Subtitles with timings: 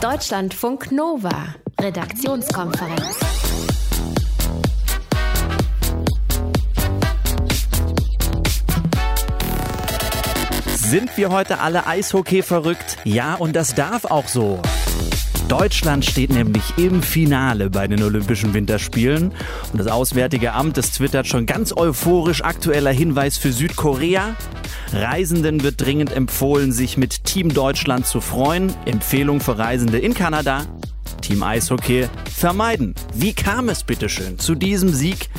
[0.00, 3.20] Deutschlandfunk Nova, Redaktionskonferenz.
[10.74, 12.96] Sind wir heute alle Eishockey verrückt?
[13.04, 14.62] Ja, und das darf auch so.
[15.50, 19.32] Deutschland steht nämlich im Finale bei den Olympischen Winterspielen.
[19.72, 24.36] Und das Auswärtige Amt, das twittert schon ganz euphorisch aktueller Hinweis für Südkorea.
[24.92, 28.72] Reisenden wird dringend empfohlen, sich mit Team Deutschland zu freuen.
[28.84, 30.66] Empfehlung für Reisende in Kanada.
[31.20, 32.94] Team Eishockey vermeiden.
[33.12, 35.30] Wie kam es bitteschön zu diesem Sieg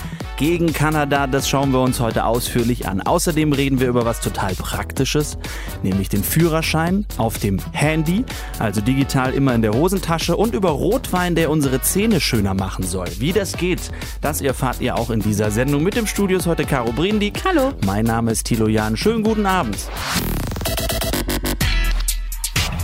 [0.41, 1.27] gegen Kanada?
[1.27, 2.99] Das schauen wir uns heute ausführlich an.
[2.99, 5.37] Außerdem reden wir über was total Praktisches,
[5.83, 8.25] nämlich den Führerschein auf dem Handy,
[8.57, 13.07] also digital immer in der Hosentasche und über Rotwein, der unsere Zähne schöner machen soll.
[13.19, 13.91] Wie das geht,
[14.21, 15.83] das erfahrt ihr auch in dieser Sendung.
[15.83, 17.39] Mit dem Studio ist heute Caro Brindig.
[17.45, 17.73] Hallo.
[17.85, 18.97] Mein Name ist Thilo Jan.
[18.97, 19.77] Schönen guten Abend.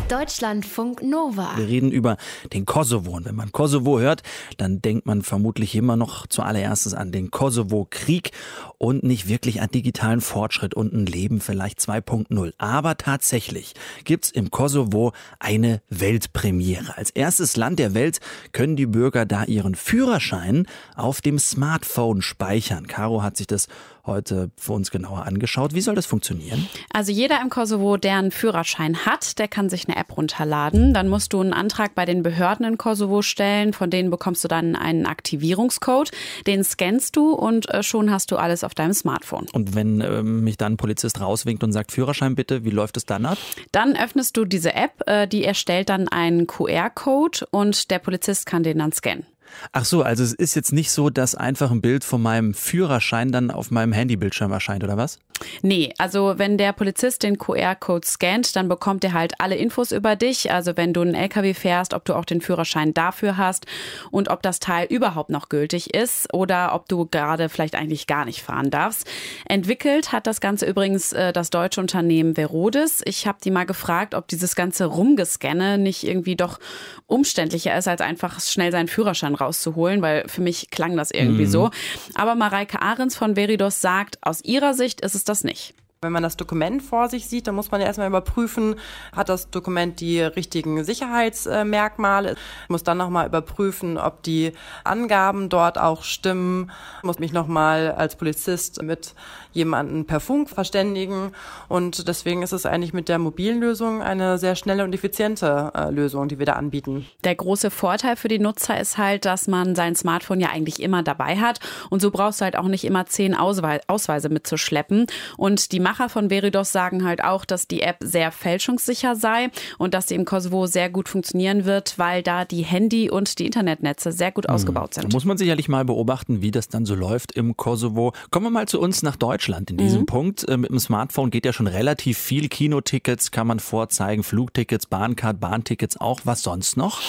[0.10, 1.58] Deutschlandfunk Nova.
[1.58, 2.16] Wir reden über
[2.54, 3.12] den Kosovo.
[3.12, 4.24] Und wenn man Kosovo hört,
[4.56, 8.32] dann denkt man vermutlich immer noch zuallererstes an den Kosovo-Krieg
[8.78, 12.54] und nicht wirklich an digitalen Fortschritt und ein Leben vielleicht 2.0.
[12.58, 13.74] Aber tatsächlich
[14.06, 16.96] gibt's im Kosovo eine Weltpremiere.
[16.96, 18.20] Als erstes Land der Welt
[18.54, 22.88] können die Bürger da ihren Führerschein auf dem Smartphone speichern.
[22.88, 23.68] Caro hat sich das
[24.08, 25.74] heute für uns genauer angeschaut.
[25.74, 26.68] Wie soll das funktionieren?
[26.92, 30.94] Also jeder im Kosovo, der einen Führerschein hat, der kann sich eine App runterladen.
[30.94, 33.74] Dann musst du einen Antrag bei den Behörden in Kosovo stellen.
[33.74, 36.12] Von denen bekommst du dann einen Aktivierungscode.
[36.48, 39.48] Den scannst du und äh, schon hast du alles auf deinem Smartphone.
[39.52, 43.06] Und wenn äh, mich dann ein Polizist rauswinkt und sagt, Führerschein bitte, wie läuft es
[43.06, 43.38] dann ab?
[43.72, 48.64] Dann öffnest du diese App, äh, die erstellt dann einen QR-Code und der Polizist kann
[48.64, 49.26] den dann scannen.
[49.72, 53.32] Ach so, also es ist jetzt nicht so, dass einfach ein Bild von meinem Führerschein
[53.32, 55.20] dann auf meinem Handybildschirm erscheint, oder was?
[55.62, 60.16] Nee, also wenn der Polizist den QR-Code scannt, dann bekommt er halt alle Infos über
[60.16, 60.52] dich.
[60.52, 63.66] Also wenn du einen LKW fährst, ob du auch den Führerschein dafür hast
[64.12, 68.26] und ob das Teil überhaupt noch gültig ist oder ob du gerade vielleicht eigentlich gar
[68.26, 69.08] nicht fahren darfst.
[69.48, 73.02] Entwickelt hat das Ganze übrigens äh, das deutsche Unternehmen Verodis.
[73.06, 76.60] Ich habe die mal gefragt, ob dieses ganze Rumgescanne nicht irgendwie doch
[77.06, 81.50] umständlicher ist, als einfach schnell seinen Führerschein rauszuholen, weil für mich klang das irgendwie mhm.
[81.50, 81.72] so.
[82.16, 85.74] Aber Mareike Ahrens von Veridos sagt, aus ihrer Sicht ist es das nicht.
[86.02, 88.76] Wenn man das Dokument vor sich sieht, dann muss man ja erstmal überprüfen,
[89.16, 92.36] hat das Dokument die richtigen Sicherheitsmerkmale,
[92.68, 94.52] muss dann nochmal überprüfen, ob die
[94.84, 96.70] Angaben dort auch stimmen,
[97.02, 99.16] muss mich nochmal als Polizist mit
[99.54, 101.32] jemanden per Funk verständigen.
[101.68, 105.90] Und deswegen ist es eigentlich mit der mobilen Lösung eine sehr schnelle und effiziente äh,
[105.90, 107.08] Lösung, die wir da anbieten.
[107.24, 111.02] Der große Vorteil für die Nutzer ist halt, dass man sein Smartphone ja eigentlich immer
[111.02, 111.60] dabei hat.
[111.90, 115.08] Und so brauchst du halt auch nicht immer zehn Ausweise mitzuschleppen.
[115.38, 119.94] Und die Macher von Veridos sagen halt auch, dass die App sehr fälschungssicher sei und
[119.94, 124.12] dass sie im Kosovo sehr gut funktionieren wird, weil da die Handy- und die Internetnetze
[124.12, 124.54] sehr gut hm.
[124.54, 125.06] ausgebaut sind.
[125.06, 128.12] Da muss man sicherlich mal beobachten, wie das dann so läuft im Kosovo.
[128.32, 130.08] Kommen wir mal zu uns nach Deutschland in diesem mhm.
[130.08, 130.50] Punkt.
[130.50, 132.50] Äh, mit dem Smartphone geht ja schon relativ viel.
[132.50, 136.20] Kinotickets kann man vorzeigen, Flugtickets, Bahncard, Bahntickets auch.
[136.26, 137.00] Was sonst noch?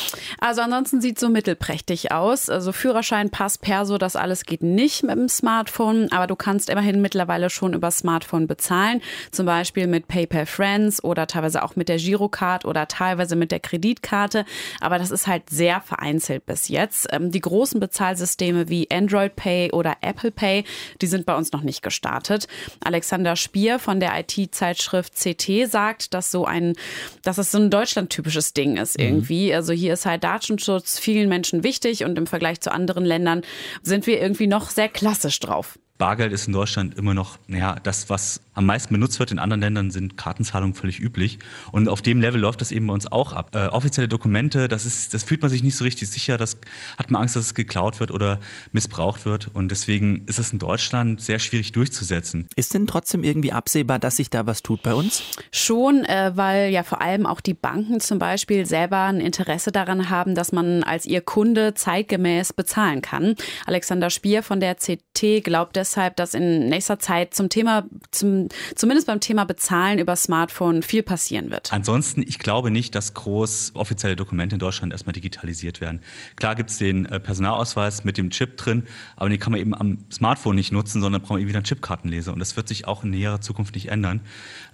[0.41, 2.49] Also ansonsten sieht es so mittelprächtig aus.
[2.49, 7.01] Also Führerschein, Pass, Perso, das alles geht nicht mit dem Smartphone, aber du kannst immerhin
[7.03, 11.89] mittlerweile schon über Smartphone bezahlen bezahlen, zum Beispiel mit PayPal Friends oder teilweise auch mit
[11.89, 14.45] der Girocard oder teilweise mit der Kreditkarte.
[14.81, 17.09] Aber das ist halt sehr vereinzelt bis jetzt.
[17.11, 20.65] Ähm, die großen Bezahlsysteme wie Android Pay oder Apple Pay,
[21.01, 22.47] die sind bei uns noch nicht gestartet.
[22.85, 26.75] Alexander Spier von der IT-Zeitschrift CT sagt, dass so ein,
[27.23, 29.05] dass es so ein Deutschland-typisches Ding ist mhm.
[29.05, 29.49] irgendwie.
[29.49, 29.55] Mhm.
[29.55, 33.43] Also hier ist halt Datenschutz vielen Menschen wichtig und im Vergleich zu anderen Ländern
[33.83, 35.79] sind wir irgendwie noch sehr klassisch drauf.
[35.99, 39.31] Bargeld ist in Deutschland immer noch, naja, das, was am meisten benutzt wird.
[39.31, 41.39] In anderen Ländern sind Kartenzahlungen völlig üblich.
[41.71, 43.55] Und auf dem Level läuft das eben bei uns auch ab.
[43.55, 46.37] Äh, offizielle Dokumente, das ist, das fühlt man sich nicht so richtig sicher.
[46.37, 46.59] Das
[46.99, 48.41] hat man Angst, dass es geklaut wird oder
[48.73, 49.49] missbraucht wird.
[49.55, 52.49] Und deswegen ist es in Deutschland sehr schwierig durchzusetzen.
[52.57, 55.23] Ist denn trotzdem irgendwie absehbar, dass sich da was tut bei uns?
[55.53, 60.11] Schon, äh, weil ja vor allem auch die Banken zum Beispiel selber ein Interesse daran
[60.11, 63.37] haben, dass man als ihr Kunde zeitgemäß bezahlen kann.
[63.67, 69.07] Alexander Spier von der CT glaubt deshalb, dass in nächster Zeit zum Thema, zum zumindest
[69.07, 71.73] beim Thema Bezahlen über Smartphone viel passieren wird.
[71.73, 76.01] Ansonsten, ich glaube nicht, dass groß offizielle Dokumente in Deutschland erstmal digitalisiert werden.
[76.37, 78.85] Klar gibt es den äh, Personalausweis mit dem Chip drin,
[79.17, 81.65] aber den kann man eben am Smartphone nicht nutzen, sondern braucht man eben wieder einen
[81.65, 82.33] Chipkartenleser.
[82.33, 84.21] Und das wird sich auch in näherer Zukunft nicht ändern.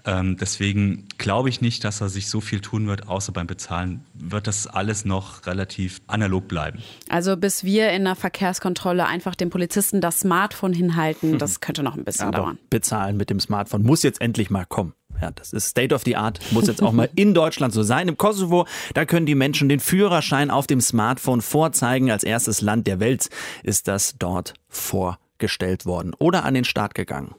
[0.06, 4.05] Ähm, deswegen glaube ich nicht, dass er sich so viel tun wird, außer beim Bezahlen
[4.12, 6.81] wird das alles noch relativ analog bleiben.
[7.09, 11.97] Also bis wir in der Verkehrskontrolle einfach dem Polizisten das Smartphone hinhalten, das könnte noch
[11.97, 12.59] ein bisschen Aber dauern.
[12.69, 14.94] Bezahlen mit dem Smartphone muss jetzt endlich mal kommen.
[15.20, 18.08] Ja, das ist State of the Art, muss jetzt auch mal in Deutschland so sein.
[18.08, 22.11] Im Kosovo, da können die Menschen den Führerschein auf dem Smartphone vorzeigen.
[22.11, 23.31] Als erstes Land der Welt
[23.62, 27.34] ist das dort vorgestellt worden oder an den Start gegangen.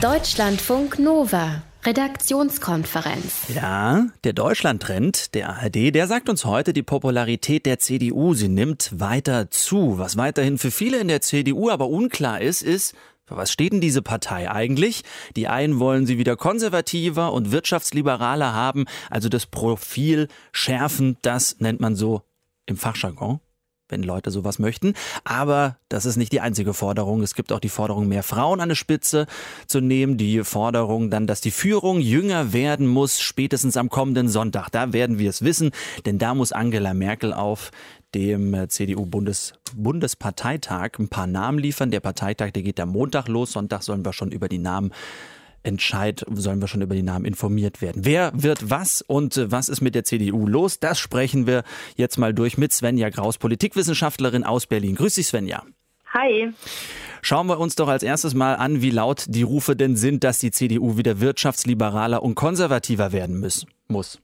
[0.00, 1.62] Deutschlandfunk Nova.
[1.84, 3.48] Redaktionskonferenz.
[3.54, 8.90] Ja, der Deutschlandtrend der ARD, der sagt uns heute, die Popularität der CDU, sie nimmt
[8.98, 9.96] weiter zu.
[9.96, 12.94] Was weiterhin für viele in der CDU aber unklar ist, ist,
[13.28, 15.04] für was steht denn diese Partei eigentlich?
[15.36, 21.80] Die einen wollen sie wieder konservativer und wirtschaftsliberaler haben, also das Profil schärfen, das nennt
[21.80, 22.22] man so
[22.64, 23.40] im Fachjargon
[23.88, 24.94] wenn Leute sowas möchten.
[25.24, 27.22] Aber das ist nicht die einzige Forderung.
[27.22, 29.26] Es gibt auch die Forderung, mehr Frauen an die Spitze
[29.66, 30.16] zu nehmen.
[30.16, 34.70] Die Forderung dann, dass die Führung jünger werden muss, spätestens am kommenden Sonntag.
[34.70, 35.70] Da werden wir es wissen,
[36.06, 37.70] denn da muss Angela Merkel auf
[38.14, 41.90] dem äh, CDU-Bundesparteitag ein paar Namen liefern.
[41.90, 43.52] Der Parteitag, der geht am Montag los.
[43.52, 44.92] Sonntag sollen wir schon über die Namen
[45.62, 48.04] Entscheid sollen wir schon über die Namen informiert werden.
[48.04, 50.80] Wer wird was und äh, was ist mit der CDU los?
[50.80, 51.64] Das sprechen wir
[51.96, 54.94] jetzt mal durch mit Svenja Graus, Politikwissenschaftlerin aus Berlin.
[54.94, 55.64] Grüß dich, Svenja.
[56.14, 56.52] Hi.
[57.20, 60.38] Schauen wir uns doch als erstes mal an, wie laut die Rufe denn sind, dass
[60.38, 63.40] die CDU wieder wirtschaftsliberaler und konservativer werden
[63.88, 64.18] muss.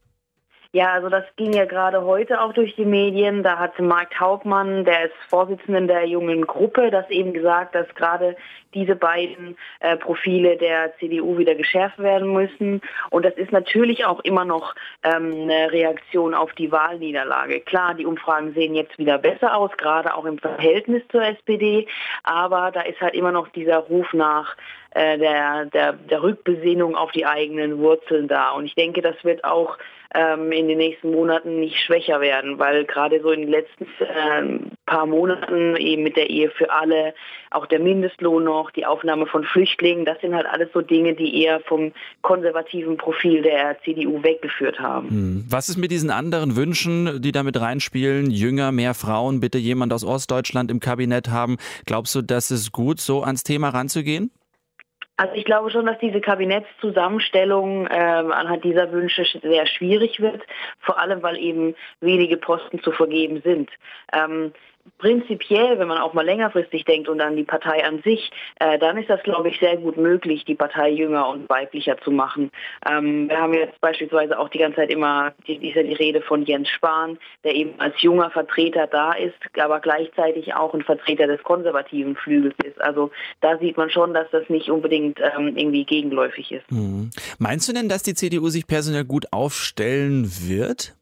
[0.75, 3.44] Ja, also das ging ja gerade heute auch durch die Medien.
[3.44, 8.35] Da hat Mark Hauptmann, der ist Vorsitzender der jungen Gruppe, das eben gesagt, dass gerade
[8.75, 12.81] diese beiden äh, Profile der CDU wieder geschärft werden müssen.
[13.11, 14.75] Und das ist natürlich auch immer noch
[15.05, 17.61] ähm, eine Reaktion auf die Wahlniederlage.
[17.61, 21.87] Klar, die Umfragen sehen jetzt wieder besser aus, gerade auch im Verhältnis zur SPD.
[22.25, 24.56] Aber da ist halt immer noch dieser Ruf nach
[24.91, 28.50] äh, der, der, der Rückbesinnung auf die eigenen Wurzeln da.
[28.50, 29.79] Und ich denke, das wird auch
[30.14, 34.70] ähm, in den nächsten Monaten nicht schwächer werden, weil gerade so in den letzten äh,
[34.87, 37.14] paar Monaten eben mit der Ehe für alle,
[37.50, 41.43] auch der Mindestlohn noch, die Aufnahme von Flüchtlingen, das sind halt alles so Dinge, die
[41.43, 45.08] eher vom konservativen Profil der CDU weggeführt haben.
[45.08, 45.44] Hm.
[45.49, 48.31] Was ist mit diesen anderen Wünschen, die damit reinspielen?
[48.31, 51.56] Jünger, mehr Frauen, bitte jemand aus Ostdeutschland im Kabinett haben.
[51.87, 54.31] Glaubst du, das ist gut, so ans Thema ranzugehen?
[55.16, 60.43] Also ich glaube schon, dass diese Kabinettszusammenstellung äh, anhand dieser Wünsche sehr schwierig wird,
[60.81, 63.70] vor allem weil eben wenige Posten zu vergeben sind.
[64.12, 64.52] Ähm,
[64.99, 68.97] prinzipiell, wenn man auch mal längerfristig denkt und an die Partei an sich, äh, dann
[68.97, 72.51] ist das, glaube ich, sehr gut möglich, die Partei jünger und weiblicher zu machen.
[72.89, 76.23] Ähm, wir haben jetzt beispielsweise auch die ganze Zeit immer, die, ist ja die Rede
[76.23, 81.27] von Jens Spahn, der eben als junger Vertreter da ist, aber gleichzeitig auch ein Vertreter
[81.27, 82.81] des konservativen Flügels ist.
[82.81, 83.11] Also
[83.41, 86.71] da sieht man schon, dass das nicht unbedingt ähm, irgendwie gegenläufig ist.
[86.71, 87.11] Mhm.
[87.39, 90.95] Meinst du denn, dass die CDU sich personell gut aufstellen wird?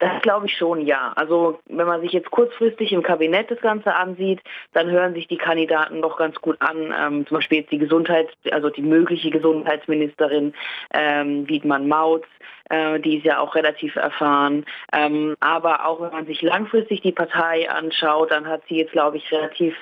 [0.00, 1.12] Das glaube ich schon, ja.
[1.14, 4.40] Also wenn man sich jetzt kurzfristig im Kabinett das Ganze ansieht,
[4.72, 6.94] dann hören sich die Kandidaten doch ganz gut an.
[6.98, 10.54] Ähm, zum Beispiel jetzt die Gesundheits-, also die mögliche Gesundheitsministerin
[10.94, 12.24] ähm, Wiedmann Mautz,
[12.70, 14.64] äh, die ist ja auch relativ erfahren.
[14.92, 19.18] Ähm, aber auch wenn man sich langfristig die Partei anschaut, dann hat sie jetzt, glaube
[19.18, 19.74] ich, relativ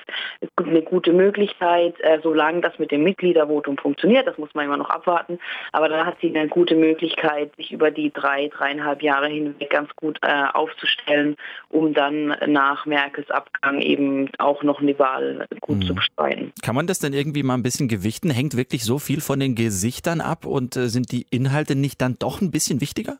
[0.57, 4.89] eine gute Möglichkeit, äh, solange das mit dem Mitgliedervotum funktioniert, das muss man immer noch
[4.89, 5.39] abwarten,
[5.71, 9.89] aber dann hat sie eine gute Möglichkeit, sich über die drei, dreieinhalb Jahre hinweg ganz
[9.95, 11.35] gut äh, aufzustellen,
[11.69, 15.81] um dann nach Merkels Abgang eben auch noch eine Wahl gut mhm.
[15.83, 16.51] zu bestreiten.
[16.63, 18.29] Kann man das denn irgendwie mal ein bisschen gewichten?
[18.29, 22.15] Hängt wirklich so viel von den Gesichtern ab und äh, sind die Inhalte nicht dann
[22.19, 23.19] doch ein bisschen wichtiger?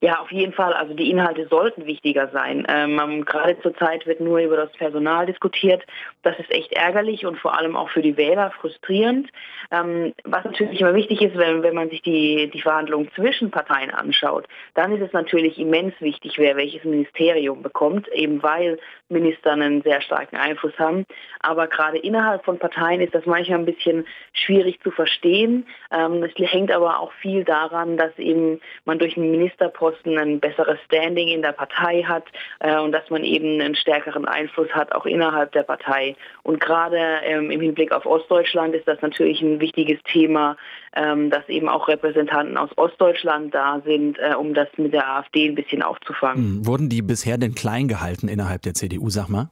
[0.00, 0.72] Ja, auf jeden Fall.
[0.74, 2.66] Also die Inhalte sollten wichtiger sein.
[2.68, 5.84] Ähm, gerade zurzeit wird nur über das Personal diskutiert.
[6.22, 9.30] Das ist echt ärgerlich und vor allem auch für die Wähler frustrierend.
[9.70, 13.90] Ähm, was natürlich immer wichtig ist, wenn, wenn man sich die, die Verhandlungen zwischen Parteien
[13.90, 19.82] anschaut, dann ist es natürlich immens wichtig, wer welches Ministerium bekommt, eben weil Minister einen
[19.82, 21.06] sehr starken Einfluss haben.
[21.40, 25.66] Aber gerade innerhalb von Parteien ist das manchmal ein bisschen schwierig zu verstehen.
[25.90, 30.40] Ähm, es hängt aber auch viel daran, dass eben man durch einen Minister Posten ein
[30.40, 32.24] besseres Standing in der Partei hat
[32.58, 36.16] äh, und dass man eben einen stärkeren Einfluss hat, auch innerhalb der Partei.
[36.42, 40.56] Und gerade ähm, im Hinblick auf Ostdeutschland ist das natürlich ein wichtiges Thema,
[40.96, 45.46] ähm, dass eben auch Repräsentanten aus Ostdeutschland da sind, äh, um das mit der AfD
[45.46, 46.58] ein bisschen aufzufangen.
[46.58, 46.66] Hm.
[46.66, 49.48] Wurden die bisher denn klein gehalten innerhalb der CDU, sag mal?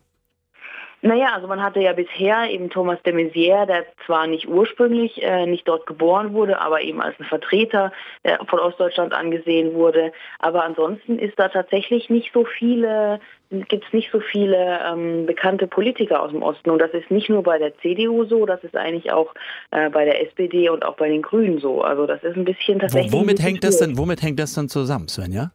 [1.06, 5.46] Naja, also man hatte ja bisher eben Thomas de Maizière, der zwar nicht ursprünglich äh,
[5.46, 7.92] nicht dort geboren wurde, aber eben als ein Vertreter
[8.24, 10.12] äh, von Ostdeutschland angesehen wurde.
[10.40, 13.20] Aber ansonsten ist da tatsächlich nicht so viele,
[13.50, 16.70] gibt es nicht so viele ähm, bekannte Politiker aus dem Osten.
[16.70, 19.32] Und das ist nicht nur bei der CDU so, das ist eigentlich auch
[19.70, 21.82] äh, bei der SPD und auch bei den Grünen so.
[21.82, 23.12] Also das ist ein bisschen tatsächlich.
[23.12, 25.52] Wo, womit hängt das denn, womit hängt das dann zusammen, Sven, ja?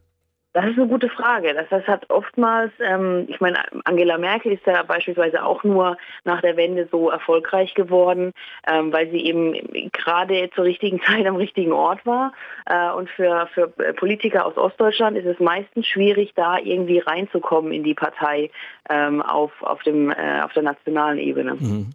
[0.54, 1.54] Das ist eine gute Frage.
[1.54, 6.42] Das heißt, hat oftmals, ähm, ich meine, Angela Merkel ist ja beispielsweise auch nur nach
[6.42, 8.32] der Wende so erfolgreich geworden,
[8.66, 9.54] ähm, weil sie eben
[9.92, 12.32] gerade zur richtigen Zeit am richtigen Ort war.
[12.66, 17.82] Äh, und für, für Politiker aus Ostdeutschland ist es meistens schwierig, da irgendwie reinzukommen in
[17.82, 18.50] die Partei
[18.90, 21.54] ähm, auf, auf, dem, äh, auf der nationalen Ebene.
[21.54, 21.94] Mhm.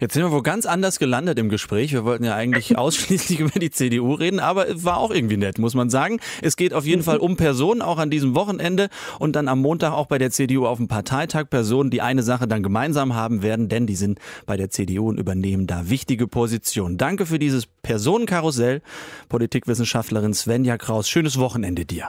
[0.00, 1.92] Jetzt sind wir wo ganz anders gelandet im Gespräch.
[1.92, 5.58] Wir wollten ja eigentlich ausschließlich über die CDU reden, aber es war auch irgendwie nett,
[5.58, 6.20] muss man sagen.
[6.42, 9.92] Es geht auf jeden Fall um Personen, auch an diesem Wochenende und dann am Montag
[9.92, 11.50] auch bei der CDU auf dem Parteitag.
[11.50, 15.18] Personen, die eine Sache dann gemeinsam haben werden, denn die sind bei der CDU und
[15.18, 16.98] übernehmen da wichtige Positionen.
[16.98, 18.82] Danke für dieses Personenkarussell,
[19.28, 21.08] Politikwissenschaftlerin Svenja Kraus.
[21.08, 22.08] Schönes Wochenende dir.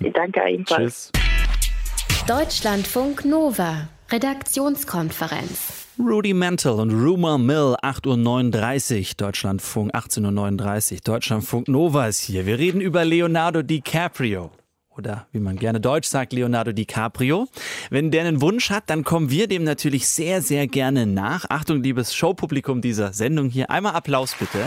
[0.00, 1.12] Danke ebenfalls.
[1.12, 2.26] Tschüss.
[2.26, 5.83] Deutschlandfunk Nova, Redaktionskonferenz.
[5.98, 12.46] Rudy Mantle und Rumor Mill, 8.39 Uhr, Deutschlandfunk 18.39 Uhr, Deutschlandfunk Nova ist hier.
[12.46, 14.50] Wir reden über Leonardo DiCaprio.
[14.96, 17.46] Oder wie man gerne Deutsch sagt, Leonardo DiCaprio.
[17.90, 21.44] Wenn der einen Wunsch hat, dann kommen wir dem natürlich sehr, sehr gerne nach.
[21.48, 23.70] Achtung, liebes Showpublikum dieser Sendung hier.
[23.70, 24.58] Einmal Applaus bitte.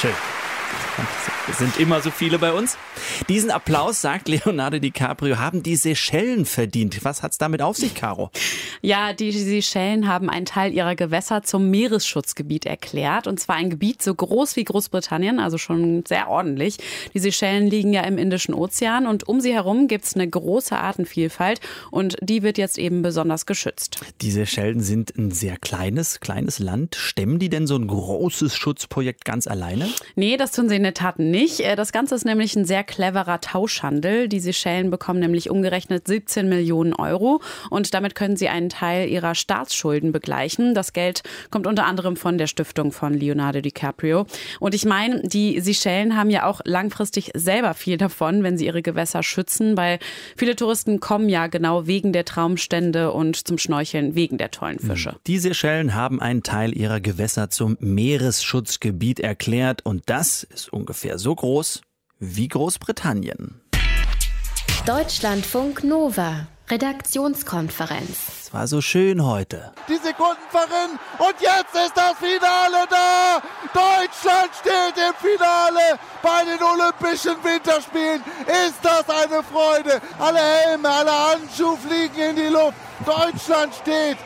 [0.00, 0.14] Schön.
[1.50, 2.76] Es sind immer so viele bei uns.
[3.28, 7.02] Diesen Applaus, sagt Leonardo DiCaprio, haben die Seychellen verdient.
[7.04, 8.30] Was hat's damit auf sich, Caro?
[8.80, 13.26] Ja, die Seychellen haben einen Teil ihrer Gewässer zum Meeresschutzgebiet erklärt.
[13.26, 16.78] Und zwar ein Gebiet so groß wie Großbritannien, also schon sehr ordentlich.
[17.12, 21.60] Die Seychellen liegen ja im Indischen Ozean und um sie herum gibt's eine große Artenvielfalt
[21.90, 23.98] und die wird jetzt eben besonders geschützt.
[24.20, 26.94] Die Seychellen sind ein sehr kleines, kleines Land.
[26.94, 29.88] Stemmen die denn so ein großes Schutzprojekt ganz alleine?
[30.14, 31.37] Nee, das tun sie in der Tat nicht.
[31.38, 34.28] Äh, das Ganze ist nämlich ein sehr cleverer Tauschhandel.
[34.28, 37.40] Die Seychellen bekommen nämlich umgerechnet 17 Millionen Euro
[37.70, 40.74] und damit können sie einen Teil ihrer Staatsschulden begleichen.
[40.74, 44.26] Das Geld kommt unter anderem von der Stiftung von Leonardo DiCaprio.
[44.58, 48.82] Und ich meine, die Seychellen haben ja auch langfristig selber viel davon, wenn sie ihre
[48.82, 49.98] Gewässer schützen, weil
[50.36, 55.16] viele Touristen kommen ja genau wegen der Traumstände und zum Schnorcheln wegen der tollen Fische.
[55.26, 61.27] Die Seychellen haben einen Teil ihrer Gewässer zum Meeresschutzgebiet erklärt und das ist ungefähr so
[61.34, 61.82] groß
[62.18, 63.60] wie Großbritannien.
[64.86, 68.38] Deutschlandfunk Nova, Redaktionskonferenz.
[68.48, 69.72] Es war so schön heute.
[69.88, 73.42] Die Sekunden verrinnen und jetzt ist das Finale da.
[73.74, 78.22] Deutschland steht im Finale bei den Olympischen Winterspielen.
[78.66, 80.00] Ist das eine Freude?
[80.18, 82.78] Alle Helme, alle Handschuhe fliegen in die Luft.
[83.04, 84.16] Deutschland steht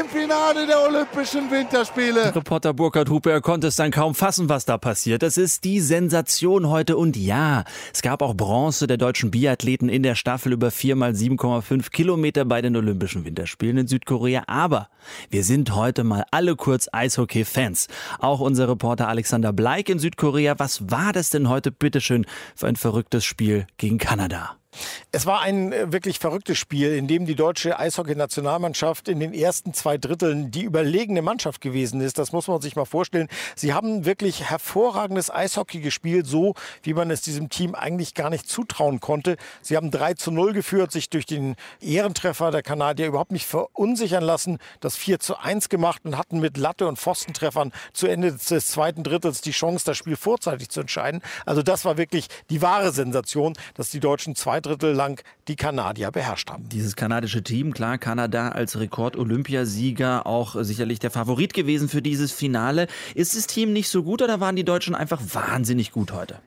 [0.00, 2.34] im Finale der Olympischen Winterspiele.
[2.34, 5.22] Reporter Burkhard Hupe, er konnte es dann kaum fassen, was da passiert.
[5.22, 6.96] Das ist die Sensation heute.
[6.96, 11.12] Und ja, es gab auch Bronze der deutschen Biathleten in der Staffel über 4 mal
[11.12, 14.44] 7,5 Kilometer bei den Olympischen Winterspielen in Südkorea.
[14.48, 14.88] Aber
[15.30, 17.88] wir sind heute mal alle kurz Eishockey-Fans.
[18.18, 20.58] Auch unser Reporter Alexander Bleik in Südkorea.
[20.58, 24.56] Was war das denn heute bitteschön für ein verrücktes Spiel gegen Kanada?
[25.12, 29.74] Es war ein äh, wirklich verrücktes Spiel, in dem die deutsche Eishockey-Nationalmannschaft in den ersten
[29.74, 32.18] zwei Dritteln die überlegene Mannschaft gewesen ist.
[32.18, 33.28] Das muss man sich mal vorstellen.
[33.56, 38.48] Sie haben wirklich hervorragendes Eishockey gespielt, so wie man es diesem Team eigentlich gar nicht
[38.48, 39.36] zutrauen konnte.
[39.62, 44.24] Sie haben 3 zu 0 geführt, sich durch den Ehrentreffer der Kanadier überhaupt nicht verunsichern
[44.24, 48.66] lassen, das 4 zu 1 gemacht und hatten mit Latte- und Pfostentreffern zu Ende des
[48.66, 51.22] zweiten Drittels die Chance, das Spiel vorzeitig zu entscheiden.
[51.46, 56.10] Also das war wirklich die wahre Sensation, dass die Deutschen zwei Drittel lang die Kanadier
[56.10, 56.68] beherrscht haben.
[56.68, 62.86] Dieses kanadische Team, klar, Kanada als Rekord-Olympiasieger, auch sicherlich der Favorit gewesen für dieses Finale.
[63.14, 66.38] Ist das Team nicht so gut oder waren die Deutschen einfach wahnsinnig gut heute?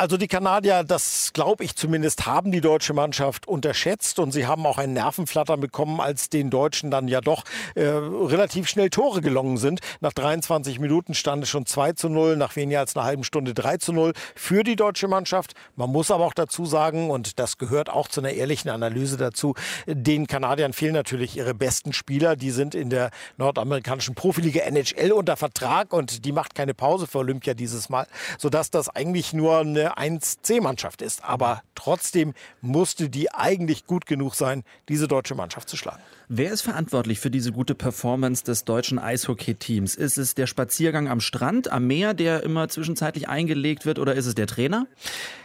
[0.00, 4.64] Also die Kanadier, das glaube ich zumindest, haben die deutsche Mannschaft unterschätzt und sie haben
[4.64, 9.58] auch ein Nervenflattern bekommen, als den Deutschen dann ja doch äh, relativ schnell Tore gelungen
[9.58, 9.80] sind.
[10.00, 13.52] Nach 23 Minuten stand es schon 2 zu 0, nach weniger als einer halben Stunde
[13.52, 15.52] 3 zu 0 für die deutsche Mannschaft.
[15.76, 19.52] Man muss aber auch dazu sagen, und das gehört auch zu einer ehrlichen Analyse dazu,
[19.86, 22.36] den Kanadiern fehlen natürlich ihre besten Spieler.
[22.36, 27.18] Die sind in der nordamerikanischen Profiliga NHL unter Vertrag und die macht keine Pause für
[27.18, 28.06] Olympia dieses Mal,
[28.38, 31.24] sodass das eigentlich nur eine 1C-Mannschaft ist.
[31.24, 36.02] Aber trotzdem musste die eigentlich gut genug sein, diese deutsche Mannschaft zu schlagen.
[36.32, 39.96] Wer ist verantwortlich für diese gute Performance des deutschen Eishockey-Teams?
[39.96, 44.26] Ist es der Spaziergang am Strand, am Meer, der immer zwischenzeitlich eingelegt wird, oder ist
[44.26, 44.86] es der Trainer?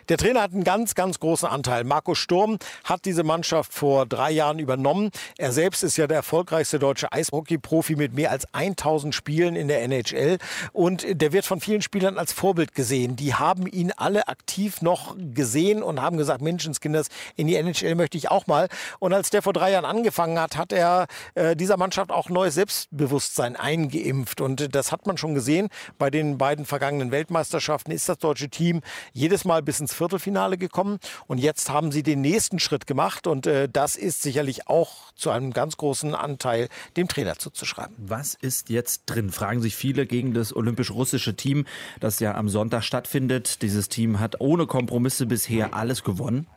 [0.10, 1.84] Der Trainer hat einen ganz, ganz großen Anteil.
[1.84, 5.10] Marco Sturm hat diese Mannschaft vor drei Jahren übernommen.
[5.40, 9.82] Er selbst ist ja der erfolgreichste deutsche Eishockey-Profi mit mehr als 1000 Spielen in der
[9.82, 10.38] NHL.
[10.74, 13.16] Und der wird von vielen Spielern als Vorbild gesehen.
[13.16, 17.96] Die haben ihn alle aktiv noch gesehen und haben gesagt, sagt, Menschenskinders, in die NHL
[17.96, 18.68] möchte ich auch mal.
[19.00, 22.56] Und als der vor drei Jahren angefangen hat, hat er äh, dieser Mannschaft auch neues
[22.56, 24.42] Selbstbewusstsein eingeimpft.
[24.42, 25.70] Und das hat man schon gesehen.
[25.98, 28.82] Bei den beiden vergangenen Weltmeisterschaften ist das deutsche Team
[29.14, 31.00] jedes Mal bis ins Viertelfinale gekommen.
[31.28, 33.28] Und jetzt haben sie den nächsten Schritt gemacht.
[33.28, 37.96] Und äh, das ist sicherlich auch zu einem ganz großen Anteil dem Trainer zuzuschreiben.
[37.98, 39.32] Was ist jetzt drin?
[39.32, 41.66] Fragen sich viele gegen das olympisch-russische Team,
[42.00, 43.62] das ja am Sonntag stattfindet.
[43.62, 46.48] Dieses Team hat ohne Kompromisse bisher alles gewonnen.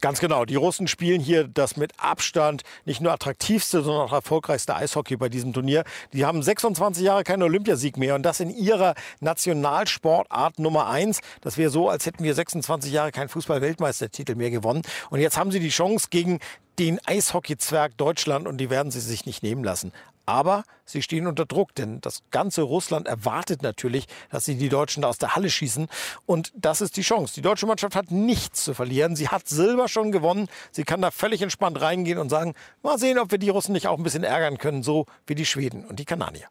[0.00, 0.44] Ganz genau.
[0.44, 3.12] Die Russen spielen hier das mit Abstand nicht nur
[3.58, 5.84] attraktivste, sondern auch erfolgreichste Eishockey bei diesem Turnier.
[6.12, 11.20] Die haben 26 Jahre keinen Olympiasieg mehr und das in ihrer Nationalsportart Nummer eins.
[11.40, 14.82] Das wäre so, als hätten wir 26 Jahre keinen Fußball-Weltmeistertitel mehr gewonnen.
[15.10, 16.38] Und jetzt haben sie die Chance gegen
[16.78, 19.92] den Eishockey-Zwerg Deutschland und die werden sie sich nicht nehmen lassen.
[20.28, 25.00] Aber sie stehen unter Druck, denn das ganze Russland erwartet natürlich, dass sie die Deutschen
[25.00, 25.88] da aus der Halle schießen.
[26.26, 27.32] Und das ist die Chance.
[27.32, 29.16] Die deutsche Mannschaft hat nichts zu verlieren.
[29.16, 30.48] Sie hat Silber schon gewonnen.
[30.70, 33.86] Sie kann da völlig entspannt reingehen und sagen, mal sehen, ob wir die Russen nicht
[33.86, 36.48] auch ein bisschen ärgern können, so wie die Schweden und die Kanadier.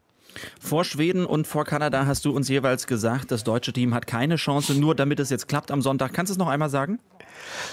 [0.60, 4.38] Vor Schweden und vor Kanada hast du uns jeweils gesagt, das deutsche Team hat keine
[4.38, 6.13] Chance, nur damit es jetzt klappt am Sonntag.
[6.13, 7.00] Kannst du es noch einmal sagen?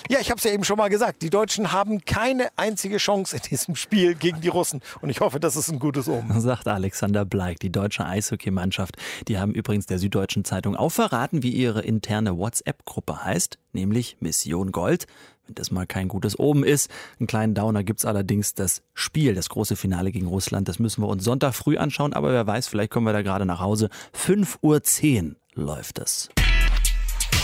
[0.09, 1.23] Ja, ich habe es ja eben schon mal gesagt.
[1.23, 4.81] Die Deutschen haben keine einzige Chance in diesem Spiel gegen die Russen.
[5.01, 6.41] Und ich hoffe, das ist ein gutes Omen.
[6.45, 8.97] Sagt Alexander Bleik, die deutsche Eishockeymannschaft.
[9.29, 14.73] Die haben übrigens der Süddeutschen Zeitung auch verraten, wie ihre interne WhatsApp-Gruppe heißt, nämlich Mission
[14.73, 15.07] Gold.
[15.47, 16.91] Wenn das mal kein gutes Oben ist.
[17.19, 20.69] Einen kleinen Downer gibt's allerdings das Spiel, das große Finale gegen Russland.
[20.69, 23.45] Das müssen wir uns Sonntag früh anschauen, aber wer weiß, vielleicht kommen wir da gerade
[23.45, 23.91] nach Hause.
[24.17, 26.31] 5.10 Uhr läuft es.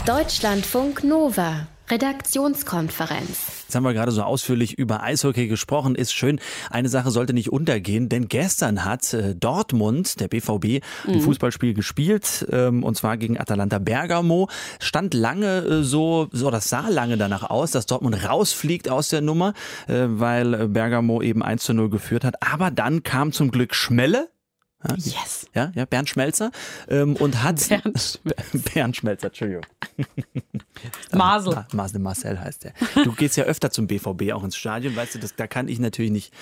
[0.07, 1.67] Deutschlandfunk Nova.
[1.91, 3.65] Redaktionskonferenz.
[3.65, 5.95] Jetzt haben wir gerade so ausführlich über Eishockey gesprochen.
[5.95, 6.41] Ist schön.
[6.71, 11.21] Eine Sache sollte nicht untergehen, denn gestern hat äh, Dortmund, der BVB, ein mhm.
[11.21, 14.49] Fußballspiel gespielt, ähm, und zwar gegen Atalanta Bergamo.
[14.79, 19.21] Stand lange äh, so, so, das sah lange danach aus, dass Dortmund rausfliegt aus der
[19.21, 19.55] Nummer,
[19.87, 22.37] äh, weil Bergamo eben 1 zu 0 geführt hat.
[22.41, 24.29] Aber dann kam zum Glück Schmelle
[24.89, 24.95] ja?
[24.97, 25.47] Yes.
[25.55, 26.51] Ja, ja, Bernd Schmelzer.
[26.89, 27.69] Ähm, und hat.
[27.69, 28.59] Bernd Schmelzer.
[28.75, 29.67] Bernd Schmelzer, Entschuldigung.
[31.13, 31.67] Masel.
[31.73, 32.73] Masel Marcel heißt der.
[33.05, 35.79] Du gehst ja öfter zum BVB auch ins Stadion, weißt du, das, da kann ich
[35.79, 36.33] natürlich nicht,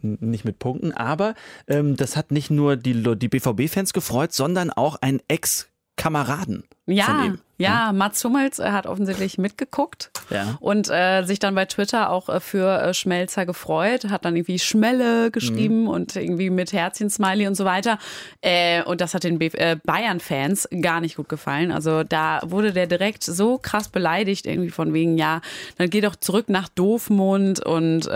[0.00, 0.92] nicht mit punkten.
[0.92, 1.34] Aber
[1.68, 6.64] ähm, das hat nicht nur die, die BVB-Fans gefreut, sondern auch ein Ex-Kameraden.
[6.86, 10.56] Ja, ja, Mats Hummels äh, hat offensichtlich mitgeguckt ja.
[10.60, 14.58] und äh, sich dann bei Twitter auch äh, für äh, Schmelzer gefreut, hat dann irgendwie
[14.58, 15.88] Schmelle geschrieben mhm.
[15.88, 17.98] und irgendwie mit Herzchen-Smiley und so weiter.
[18.40, 21.70] Äh, und das hat den äh, Bayern-Fans gar nicht gut gefallen.
[21.70, 25.40] Also da wurde der direkt so krass beleidigt, irgendwie von wegen, ja,
[25.78, 28.08] dann geh doch zurück nach Doofmund und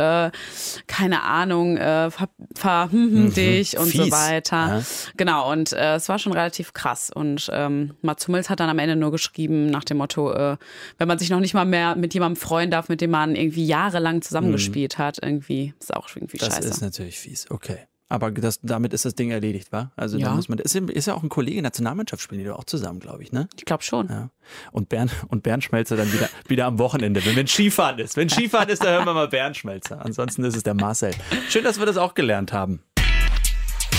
[0.86, 2.10] keine Ahnung, ver,
[2.54, 3.32] ver mhm.
[3.32, 4.06] dich und Fies.
[4.06, 4.78] so weiter.
[4.78, 4.82] Ja.
[5.16, 7.10] Genau, und es war schon relativ krass.
[7.14, 10.56] Und ähm, Mats Hummels hat dann am Ende nur geschrieben, nach dem Motto, äh,
[10.98, 13.66] wenn man sich noch nicht mal mehr mit jemandem freuen darf, mit dem man irgendwie
[13.66, 15.02] jahrelang zusammengespielt mhm.
[15.02, 16.68] hat, irgendwie ist auch irgendwie das scheiße.
[16.68, 17.78] Das ist natürlich fies, okay.
[18.08, 19.90] Aber das, damit ist das Ding erledigt, wa?
[19.96, 20.28] Also ja.
[20.28, 23.00] da muss man, ist, ist ja auch ein Kollege Nationalmannschaft, spielen die doch auch zusammen,
[23.00, 23.48] glaube ich, ne?
[23.56, 24.08] Ich glaube schon.
[24.08, 24.30] Ja.
[24.70, 28.16] Und Bernd, und Bernd Schmelzer dann wieder, wieder am Wochenende, wenn, wenn Skifahren ist.
[28.16, 30.04] Wenn Skifahren ist, dann hören wir mal Bernd Schmelzer.
[30.04, 31.10] Ansonsten ist es der Marcel.
[31.48, 32.80] Schön, dass wir das auch gelernt haben.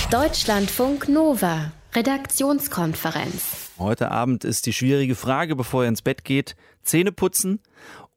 [0.10, 1.74] Deutschlandfunk Nova.
[1.94, 3.67] Redaktionskonferenz.
[3.80, 7.60] Heute Abend ist die schwierige Frage, bevor ihr ins Bett geht, Zähne putzen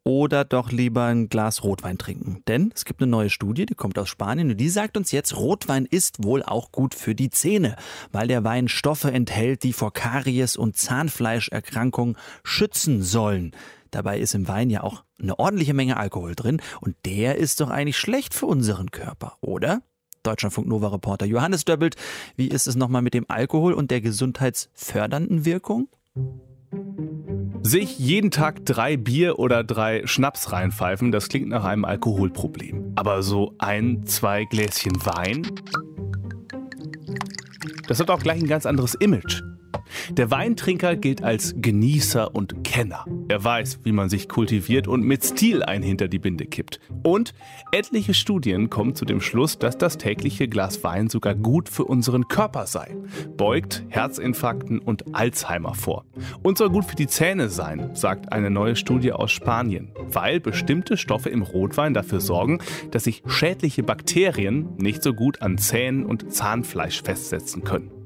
[0.04, 2.42] oder doch lieber ein Glas Rotwein trinken.
[2.48, 5.36] Denn es gibt eine neue Studie, die kommt aus Spanien und die sagt uns jetzt,
[5.36, 7.76] Rotwein ist wohl auch gut für die Zähne,
[8.10, 13.52] weil der Wein Stoffe enthält, die vor Karies und Zahnfleischerkrankungen schützen sollen.
[13.90, 17.68] Dabei ist im Wein ja auch eine ordentliche Menge Alkohol drin und der ist doch
[17.68, 19.82] eigentlich schlecht für unseren Körper, oder?
[20.22, 21.96] Deutschlandfunk Nova Reporter Johannes Döbbelt.
[22.36, 25.88] Wie ist es nochmal mit dem Alkohol und der gesundheitsfördernden Wirkung?
[27.62, 32.92] Sich jeden Tag drei Bier oder drei Schnaps reinpfeifen, das klingt nach einem Alkoholproblem.
[32.96, 35.46] Aber so ein, zwei Gläschen Wein,
[37.86, 39.39] das hat auch gleich ein ganz anderes Image.
[40.12, 43.04] Der Weintrinker gilt als Genießer und Kenner.
[43.28, 46.80] Er weiß, wie man sich kultiviert und mit Stil ein hinter die Binde kippt.
[47.04, 47.32] Und
[47.70, 52.26] etliche Studien kommen zu dem Schluss, dass das tägliche Glas Wein sogar gut für unseren
[52.26, 52.96] Körper sei.
[53.36, 56.04] Beugt Herzinfarkten und Alzheimer vor.
[56.42, 60.96] Und soll gut für die Zähne sein, sagt eine neue Studie aus Spanien, weil bestimmte
[60.96, 62.58] Stoffe im Rotwein dafür sorgen,
[62.90, 67.99] dass sich schädliche Bakterien nicht so gut an Zähnen und Zahnfleisch festsetzen können.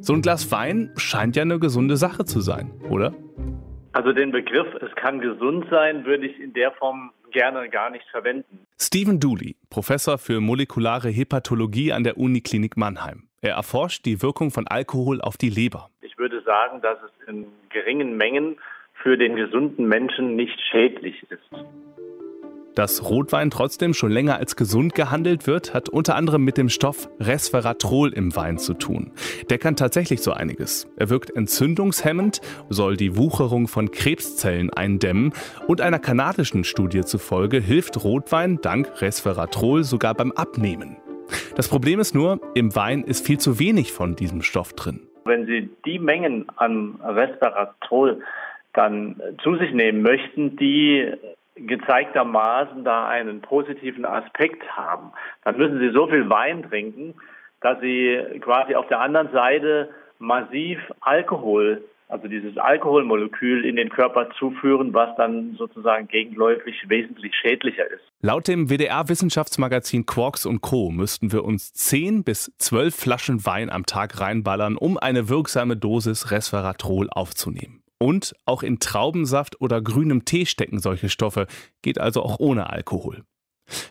[0.00, 3.14] So ein Glas Wein scheint ja eine gesunde Sache zu sein, oder?
[3.92, 8.04] Also den Begriff, es kann gesund sein, würde ich in der Form gerne gar nicht
[8.10, 8.66] verwenden.
[8.78, 13.28] Stephen Dooley, Professor für molekulare Hepatologie an der Uniklinik Mannheim.
[13.40, 15.90] Er erforscht die Wirkung von Alkohol auf die Leber.
[16.02, 18.58] Ich würde sagen, dass es in geringen Mengen
[19.02, 21.50] für den gesunden Menschen nicht schädlich ist.
[22.74, 27.08] Dass Rotwein trotzdem schon länger als gesund gehandelt wird, hat unter anderem mit dem Stoff
[27.18, 29.12] Resveratrol im Wein zu tun.
[29.50, 30.88] Der kann tatsächlich so einiges.
[30.96, 35.32] Er wirkt entzündungshemmend, soll die Wucherung von Krebszellen eindämmen
[35.66, 40.96] und einer kanadischen Studie zufolge hilft Rotwein dank Resveratrol sogar beim Abnehmen.
[41.56, 45.00] Das Problem ist nur, im Wein ist viel zu wenig von diesem Stoff drin.
[45.24, 48.20] Wenn Sie die Mengen an Resveratrol
[48.72, 51.12] dann zu sich nehmen möchten, die
[51.66, 55.12] gezeigtermaßen da einen positiven Aspekt haben,
[55.44, 57.14] dann müssen sie so viel Wein trinken,
[57.60, 64.30] dass sie quasi auf der anderen Seite massiv Alkohol, also dieses Alkoholmolekül in den Körper
[64.38, 68.02] zuführen, was dann sozusagen gegenläufig wesentlich schädlicher ist.
[68.20, 70.90] Laut dem WDR-Wissenschaftsmagazin Quarks und Co.
[70.90, 76.30] müssten wir uns 10 bis 12 Flaschen Wein am Tag reinballern, um eine wirksame Dosis
[76.30, 77.79] Resveratrol aufzunehmen.
[78.02, 81.46] Und auch in Traubensaft oder grünem Tee stecken solche Stoffe,
[81.82, 83.24] geht also auch ohne Alkohol.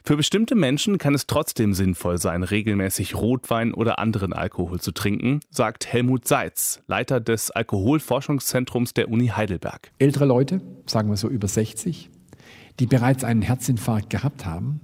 [0.03, 5.39] Für bestimmte Menschen kann es trotzdem sinnvoll sein, regelmäßig Rotwein oder anderen Alkohol zu trinken,
[5.51, 9.91] sagt Helmut Seitz, Leiter des Alkoholforschungszentrums der Uni Heidelberg.
[9.99, 12.09] Ältere Leute, sagen wir so über 60,
[12.79, 14.81] die bereits einen Herzinfarkt gehabt haben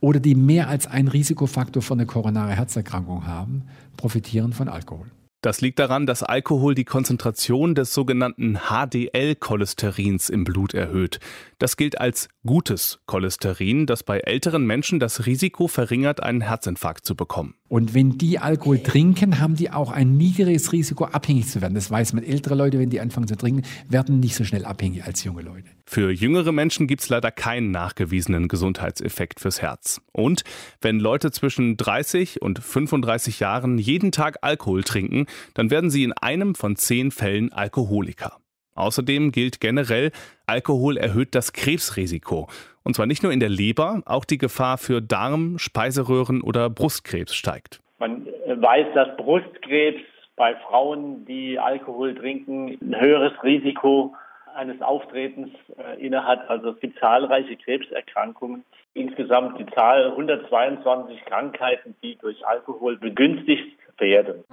[0.00, 3.64] oder die mehr als einen Risikofaktor für eine koronare Herzerkrankung haben,
[3.96, 5.10] profitieren von Alkohol.
[5.40, 11.20] Das liegt daran, dass Alkohol die Konzentration des sogenannten HDL-Cholesterins im Blut erhöht.
[11.58, 17.16] Das gilt als gutes Cholesterin, das bei älteren Menschen das Risiko verringert, einen Herzinfarkt zu
[17.16, 17.54] bekommen.
[17.66, 21.74] Und wenn die Alkohol trinken, haben die auch ein niedriges Risiko, abhängig zu werden.
[21.74, 22.22] Das weiß man.
[22.22, 25.68] Ältere Leute, wenn die anfangen zu trinken, werden nicht so schnell abhängig als junge Leute.
[25.84, 30.00] Für jüngere Menschen gibt es leider keinen nachgewiesenen Gesundheitseffekt fürs Herz.
[30.12, 30.44] Und
[30.80, 36.12] wenn Leute zwischen 30 und 35 Jahren jeden Tag Alkohol trinken, dann werden sie in
[36.12, 38.38] einem von zehn Fällen Alkoholiker.
[38.78, 40.12] Außerdem gilt generell,
[40.46, 42.48] Alkohol erhöht das Krebsrisiko.
[42.84, 47.34] Und zwar nicht nur in der Leber, auch die Gefahr für Darm, Speiseröhren oder Brustkrebs
[47.34, 47.80] steigt.
[47.98, 50.00] Man weiß, dass Brustkrebs
[50.36, 54.14] bei Frauen, die Alkohol trinken, ein höheres Risiko
[54.54, 58.64] eines Auftretens äh, innehat, also für zahlreiche Krebserkrankungen.
[58.94, 64.44] Insgesamt die Zahl 122 Krankheiten, die durch Alkohol begünstigt werden.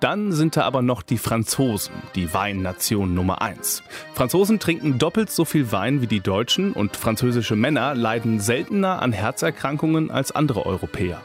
[0.00, 3.82] Dann sind da aber noch die Franzosen, die Weinnation Nummer 1.
[4.14, 9.12] Franzosen trinken doppelt so viel Wein wie die Deutschen und französische Männer leiden seltener an
[9.12, 11.22] Herzerkrankungen als andere Europäer.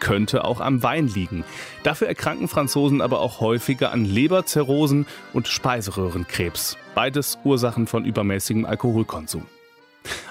[0.00, 1.44] Könnte auch am Wein liegen.
[1.82, 6.76] Dafür erkranken Franzosen aber auch häufiger an Leberzirrhosen und Speiseröhrenkrebs.
[6.94, 9.46] Beides Ursachen von übermäßigem Alkoholkonsum.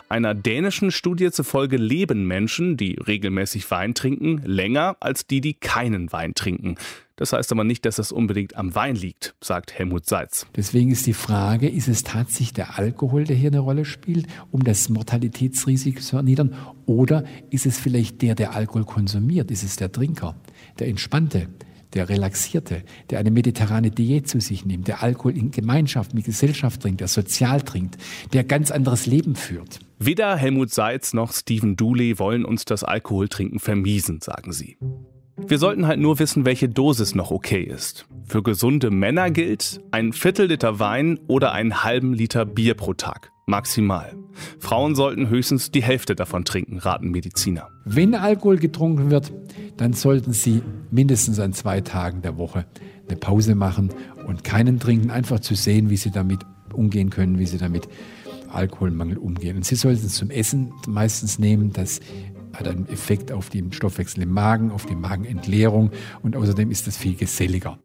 [0.10, 6.12] Einer dänischen Studie zufolge leben Menschen, die regelmäßig Wein trinken, länger als die, die keinen
[6.12, 6.76] Wein trinken.
[7.16, 10.48] Das heißt aber nicht, dass es unbedingt am Wein liegt, sagt Helmut Seitz.
[10.56, 14.64] Deswegen ist die Frage, ist es tatsächlich der Alkohol, der hier eine Rolle spielt, um
[14.64, 16.56] das Mortalitätsrisiko zu erniedern?
[16.86, 19.52] Oder ist es vielleicht der, der Alkohol konsumiert?
[19.52, 20.36] Ist es der Trinker,
[20.80, 21.50] der Entspannte?
[21.94, 26.82] Der Relaxierte, der eine mediterrane Diät zu sich nimmt, der Alkohol in Gemeinschaft, mit Gesellschaft
[26.82, 27.98] trinkt, der sozial trinkt,
[28.34, 29.80] der ganz anderes Leben führt.
[30.00, 34.78] Weder Helmut Seitz noch Stephen Dooley wollen uns das Alkoholtrinken vermiesen, sagen sie.
[35.38, 38.06] Wir sollten halt nur wissen, welche Dosis noch okay ist.
[38.26, 43.33] Für gesunde Männer gilt ein Viertel Liter Wein oder einen halben Liter Bier pro Tag.
[43.46, 44.16] Maximal.
[44.60, 47.70] Frauen sollten höchstens die Hälfte davon trinken, raten Mediziner.
[47.86, 49.34] Wenn Alkohol getrunken wird,
[49.78, 52.66] dann sollten Sie mindestens an zwei Tagen der Woche
[53.08, 53.94] eine Pause machen
[54.28, 56.40] und keinen trinken, einfach zu sehen, wie Sie damit
[56.74, 57.88] umgehen können, wie Sie damit
[58.50, 59.58] Alkoholmangel umgehen.
[59.58, 62.00] Und Sie sollten es zum Essen meistens nehmen, das
[62.54, 66.98] hat einen Effekt auf den Stoffwechsel im Magen, auf die Magenentleerung und außerdem ist es
[66.98, 67.80] viel geselliger.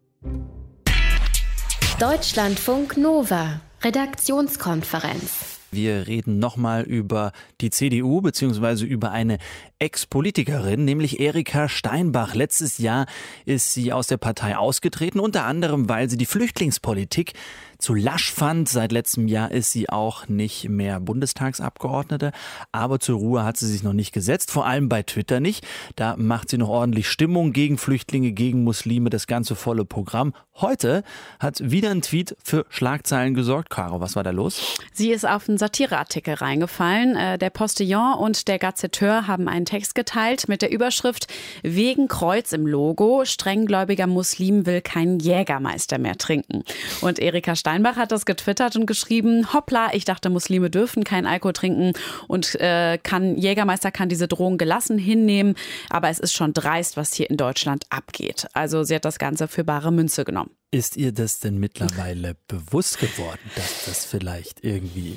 [1.98, 5.58] Deutschlandfunk Nova, Redaktionskonferenz.
[5.70, 9.38] Wir reden nochmal über die CDU beziehungsweise über eine
[9.78, 12.34] Ex-Politikerin, nämlich Erika Steinbach.
[12.34, 13.06] Letztes Jahr
[13.44, 17.34] ist sie aus der Partei ausgetreten, unter anderem, weil sie die Flüchtlingspolitik
[17.78, 18.68] zu lasch fand.
[18.68, 22.32] Seit letztem Jahr ist sie auch nicht mehr Bundestagsabgeordnete,
[22.72, 25.66] aber zur Ruhe hat sie sich noch nicht gesetzt, vor allem bei Twitter nicht.
[25.96, 30.32] Da macht sie noch ordentlich Stimmung gegen Flüchtlinge, gegen Muslime, das ganze volle Programm.
[30.60, 31.04] Heute
[31.38, 33.70] hat wieder ein Tweet für Schlagzeilen gesorgt.
[33.70, 34.74] Caro, was war da los?
[34.92, 37.14] Sie ist auf einen Satireartikel reingefallen.
[37.14, 41.28] Äh, der Postillon und der Gazetteur haben einen Text geteilt mit der Überschrift
[41.62, 43.24] Wegen Kreuz im Logo.
[43.24, 46.64] Strenggläubiger Muslim will keinen Jägermeister mehr trinken.
[47.02, 51.52] Und Erika Steinbach hat das getwittert und geschrieben, hoppla, ich dachte, Muslime dürfen keinen Alkohol
[51.52, 51.92] trinken
[52.26, 55.54] und äh, kann, Jägermeister kann diese Drohung gelassen hinnehmen.
[55.88, 58.48] Aber es ist schon dreist, was hier in Deutschland abgeht.
[58.54, 60.47] Also sie hat das Ganze für bare Münze genommen.
[60.70, 65.16] Ist ihr das denn mittlerweile bewusst geworden, dass das vielleicht irgendwie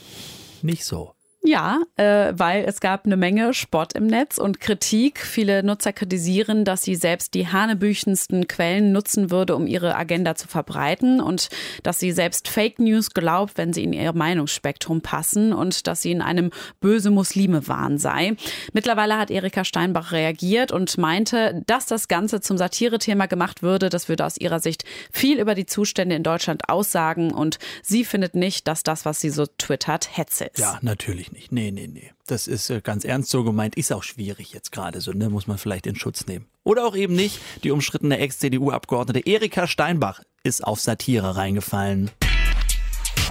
[0.62, 5.20] nicht so ja, äh, weil es gab eine Menge Spott im Netz und Kritik.
[5.20, 10.48] Viele Nutzer kritisieren, dass sie selbst die hanebüchensten Quellen nutzen würde, um ihre Agenda zu
[10.48, 11.50] verbreiten und
[11.82, 16.12] dass sie selbst Fake News glaubt, wenn sie in ihr Meinungsspektrum passen und dass sie
[16.12, 18.36] in einem böse Muslime-Wahn sei.
[18.74, 23.90] Mittlerweile hat Erika Steinbach reagiert und meinte, dass das Ganze zum Satirethema gemacht würde.
[23.90, 28.36] Das würde aus ihrer Sicht viel über die Zustände in Deutschland aussagen und sie findet
[28.36, 30.60] nicht, dass das, was sie so twittert, Hetze ist.
[30.60, 31.52] Ja, natürlich nicht.
[31.52, 32.12] Nee, nee, nee.
[32.28, 33.76] Das ist äh, ganz ernst so gemeint.
[33.76, 35.30] Ist auch schwierig jetzt gerade so, ne?
[35.30, 36.46] Muss man vielleicht in Schutz nehmen.
[36.64, 37.40] Oder auch eben nicht.
[37.64, 42.12] Die umstrittene Ex-CDU-Abgeordnete Erika Steinbach ist auf Satire reingefallen.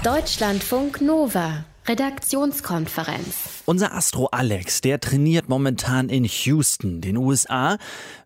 [0.02, 1.64] Deutschlandfunk Nova.
[1.86, 3.59] Redaktionskonferenz.
[3.70, 7.78] Unser Astro Alex, der trainiert momentan in Houston, den USA.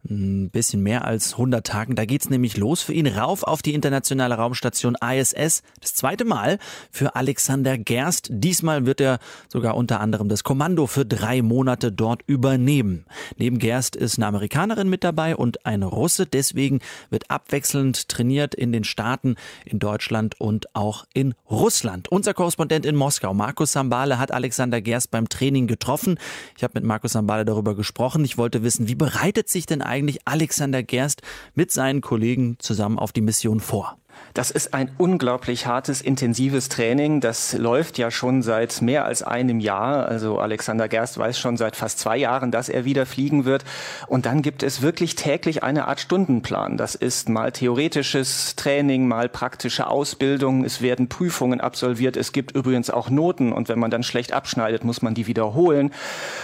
[0.09, 1.97] Ein bisschen mehr als 100 Tagen.
[1.97, 5.63] Da geht's nämlich los für ihn rauf auf die internationale Raumstation ISS.
[5.83, 6.59] Das zweite Mal
[6.91, 8.29] für Alexander Gerst.
[8.31, 13.05] Diesmal wird er sogar unter anderem das Kommando für drei Monate dort übernehmen.
[13.37, 16.25] Neben Gerst ist eine Amerikanerin mit dabei und ein Russe.
[16.25, 16.81] Deswegen
[17.11, 22.11] wird abwechselnd trainiert in den Staaten, in Deutschland und auch in Russland.
[22.11, 26.19] Unser Korrespondent in Moskau, Markus Sambale, hat Alexander Gerst beim Training getroffen.
[26.57, 28.25] Ich habe mit Markus Sambale darüber gesprochen.
[28.25, 31.23] Ich wollte wissen, wie bereitet sich denn eigentlich Alexander Gerst
[31.55, 33.99] mit seinen Kollegen zusammen auf die Mission vor?
[34.35, 37.21] Das ist ein unglaublich hartes, intensives Training.
[37.21, 40.07] Das läuft ja schon seit mehr als einem Jahr.
[40.09, 43.65] Also Alexander Gerst weiß schon seit fast zwei Jahren, dass er wieder fliegen wird.
[44.09, 46.77] Und dann gibt es wirklich täglich eine Art Stundenplan.
[46.77, 50.65] Das ist mal theoretisches Training, mal praktische Ausbildung.
[50.65, 52.17] Es werden Prüfungen absolviert.
[52.17, 53.53] Es gibt übrigens auch Noten.
[53.53, 55.93] Und wenn man dann schlecht abschneidet, muss man die wiederholen.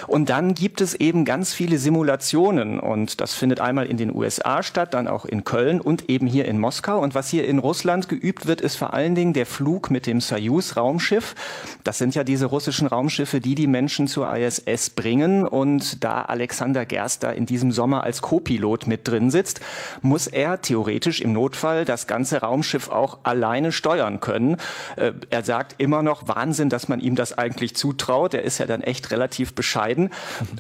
[0.06, 2.78] Und dann gibt es eben ganz viele Simulationen.
[2.78, 6.44] Und das findet einmal in den USA statt, dann auch in Köln und eben hier
[6.44, 7.00] in Moskau.
[7.00, 10.20] Und was hier in Russland geübt wird, ist vor allen Dingen der Flug mit dem
[10.20, 11.34] Soyuz-Raumschiff.
[11.84, 15.46] Das sind ja diese russischen Raumschiffe, die die Menschen zur ISS bringen.
[15.46, 19.60] Und da Alexander Gerster in diesem Sommer als Co-Pilot mit drin sitzt,
[20.02, 24.56] muss er theoretisch im Notfall das ganze Raumschiff auch alleine steuern können.
[24.96, 28.34] Äh, er sagt immer noch Wahnsinn, dass man ihm das eigentlich zutraut.
[28.34, 30.10] Er ist ja dann echt relativ bescheiden.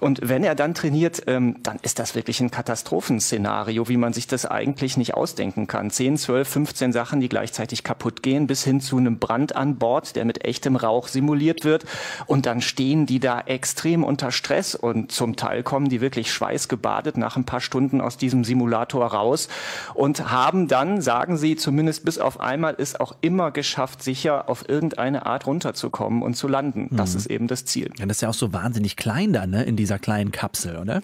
[0.00, 4.26] Und wenn er dann trainiert, ähm, dann ist das wirklich ein Katastrophenszenario, wie man sich
[4.26, 5.90] das eigentlich nicht ausdenken kann.
[5.90, 9.76] 10, 12, 15 15 Sachen, die gleichzeitig kaputt gehen, bis hin zu einem Brand an
[9.76, 11.84] Bord, der mit echtem Rauch simuliert wird.
[12.26, 17.16] Und dann stehen die da extrem unter Stress und zum Teil kommen die wirklich schweißgebadet
[17.16, 19.48] nach ein paar Stunden aus diesem Simulator raus
[19.94, 24.68] und haben dann, sagen sie, zumindest bis auf einmal ist auch immer geschafft, sicher auf
[24.68, 26.88] irgendeine Art runterzukommen und zu landen.
[26.90, 27.18] Das mhm.
[27.18, 27.90] ist eben das Ziel.
[27.98, 31.02] Ja, das ist ja auch so wahnsinnig klein da, ne, in dieser kleinen Kapsel, oder?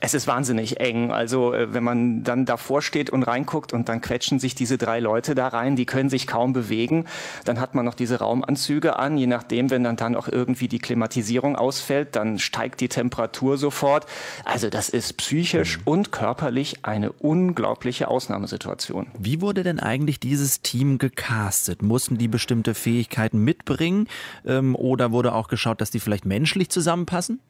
[0.00, 1.10] Es ist wahnsinnig eng.
[1.10, 5.00] Also äh, wenn man dann davor steht und reinguckt und dann quetschen sich diese drei
[5.00, 7.06] Leute da rein, die können sich kaum bewegen.
[7.44, 9.18] Dann hat man noch diese Raumanzüge an.
[9.18, 14.06] Je nachdem, wenn dann dann auch irgendwie die Klimatisierung ausfällt, dann steigt die Temperatur sofort.
[14.44, 15.82] Also das ist psychisch mhm.
[15.84, 19.08] und körperlich eine unglaubliche Ausnahmesituation.
[19.18, 21.82] Wie wurde denn eigentlich dieses Team gecastet?
[21.82, 24.08] Mussten die bestimmte Fähigkeiten mitbringen
[24.46, 27.40] ähm, oder wurde auch geschaut, dass die vielleicht menschlich zusammenpassen?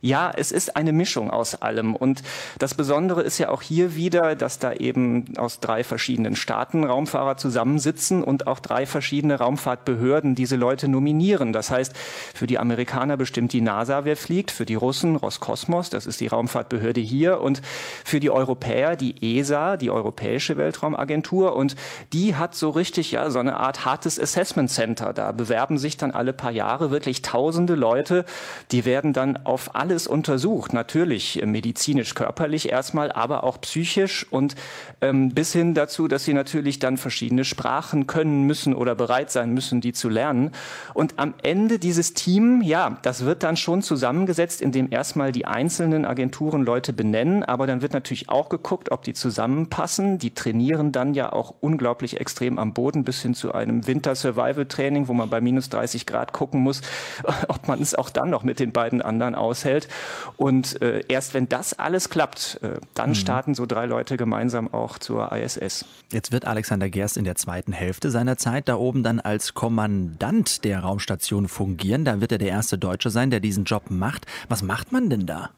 [0.00, 1.96] Ja, es ist eine Mischung aus allem.
[1.96, 2.22] Und
[2.58, 7.36] das Besondere ist ja auch hier wieder, dass da eben aus drei verschiedenen Staaten Raumfahrer
[7.36, 11.52] zusammensitzen und auch drei verschiedene Raumfahrtbehörden diese Leute nominieren.
[11.52, 11.94] Das heißt,
[12.34, 16.26] für die Amerikaner bestimmt die NASA, wer fliegt, für die Russen Roskosmos, das ist die
[16.26, 17.62] Raumfahrtbehörde hier, und
[18.04, 21.56] für die Europäer die ESA, die Europäische Weltraumagentur.
[21.56, 21.76] Und
[22.12, 25.12] die hat so richtig ja so eine Art hartes Assessment Center.
[25.12, 28.24] Da bewerben sich dann alle paar Jahre wirklich tausende Leute.
[28.72, 34.26] Die werden dann auf alle alles untersucht, natürlich äh, medizinisch, körperlich erstmal, aber auch psychisch
[34.28, 34.56] und
[35.00, 39.54] ähm, bis hin dazu, dass sie natürlich dann verschiedene Sprachen können müssen oder bereit sein
[39.54, 40.50] müssen, die zu lernen.
[40.92, 46.04] Und am Ende dieses Team, ja, das wird dann schon zusammengesetzt, indem erstmal die einzelnen
[46.04, 50.18] Agenturen Leute benennen, aber dann wird natürlich auch geguckt, ob die zusammenpassen.
[50.18, 55.12] Die trainieren dann ja auch unglaublich extrem am Boden bis hin zu einem Winter-Survival-Training, wo
[55.12, 56.80] man bei minus 30 Grad gucken muss,
[57.48, 59.75] ob man es auch dann noch mit den beiden anderen aushält.
[59.76, 59.88] Umfeld.
[60.36, 63.14] Und äh, erst wenn das alles klappt, äh, dann mhm.
[63.14, 65.84] starten so drei Leute gemeinsam auch zur ISS.
[66.12, 70.64] Jetzt wird Alexander Gerst in der zweiten Hälfte seiner Zeit da oben dann als Kommandant
[70.64, 72.04] der Raumstation fungieren.
[72.04, 74.26] Da wird er der erste Deutsche sein, der diesen Job macht.
[74.48, 75.50] Was macht man denn da?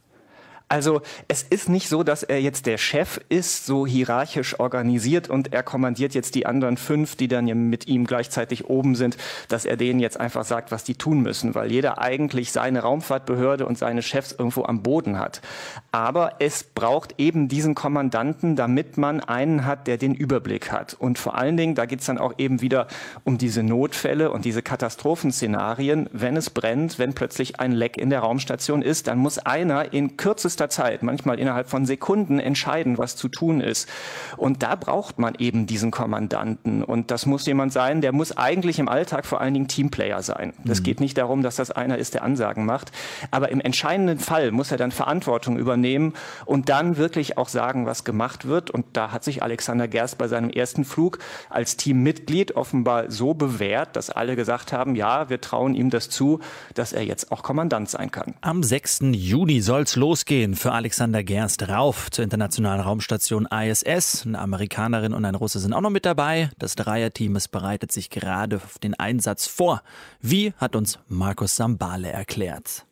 [0.69, 5.55] Also es ist nicht so, dass er jetzt der Chef ist, so hierarchisch organisiert und
[5.55, 9.17] er kommandiert jetzt die anderen fünf, die dann mit ihm gleichzeitig oben sind,
[9.49, 13.65] dass er denen jetzt einfach sagt, was die tun müssen, weil jeder eigentlich seine Raumfahrtbehörde
[13.65, 15.41] und seine Chefs irgendwo am Boden hat.
[15.91, 20.93] Aber es braucht eben diesen Kommandanten, damit man einen hat, der den Überblick hat.
[20.93, 22.89] Und vor allen Dingen, da geht es dann auch eben wieder
[23.25, 26.11] um diese Notfälle und diese Katastrophenszenarien.
[26.13, 30.19] Wenn es brennt, wenn plötzlich ein Leck in der Raumstation ist, dann muss einer in
[30.19, 33.89] kürzester kürzester Zeit, manchmal innerhalb von Sekunden entscheiden, was zu tun ist.
[34.37, 36.83] Und da braucht man eben diesen Kommandanten.
[36.83, 40.53] Und das muss jemand sein, der muss eigentlich im Alltag vor allen Dingen Teamplayer sein.
[40.69, 40.85] Es mhm.
[40.85, 42.91] geht nicht darum, dass das einer ist, der Ansagen macht.
[43.31, 48.05] Aber im entscheidenden Fall muss er dann Verantwortung übernehmen und dann wirklich auch sagen, was
[48.05, 48.71] gemacht wird.
[48.71, 51.19] Und da hat sich Alexander Gerst bei seinem ersten Flug
[51.51, 56.41] als Teammitglied offenbar so bewährt, dass alle gesagt haben, ja, wir trauen ihm das zu,
[56.75, 58.35] dass er jetzt auch Kommandant sein kann.
[58.41, 59.01] Am 6.
[59.13, 64.25] Juni soll es losgehen gehen für Alexander Gerst rauf zur internationalen Raumstation ISS.
[64.25, 66.51] Eine Amerikanerin und ein Russe sind auch noch mit dabei.
[66.59, 69.83] Das Dreierteam bereitet sich gerade auf den Einsatz vor.
[70.21, 72.87] Wie hat uns Markus Sambale erklärt.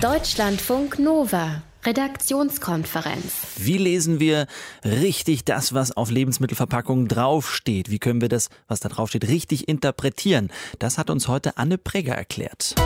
[0.00, 1.62] Deutschlandfunk Nova.
[1.84, 3.32] Redaktionskonferenz.
[3.56, 4.46] Wie lesen wir
[4.84, 7.90] richtig das, was auf Lebensmittelverpackungen draufsteht?
[7.90, 10.50] Wie können wir das, was da draufsteht, richtig interpretieren?
[10.78, 12.76] Das hat uns heute Anne Pregger erklärt.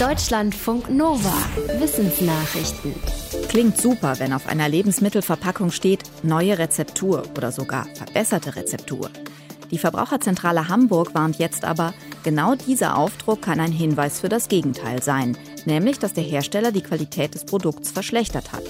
[0.00, 1.32] Deutschlandfunk Nova.
[1.78, 2.92] Wissensnachrichten.
[3.48, 9.08] Klingt super, wenn auf einer Lebensmittelverpackung steht neue Rezeptur oder sogar verbesserte Rezeptur.
[9.70, 15.00] Die Verbraucherzentrale Hamburg warnt jetzt aber, genau dieser Aufdruck kann ein Hinweis für das Gegenteil
[15.00, 18.64] sein, nämlich dass der Hersteller die Qualität des Produkts verschlechtert hat.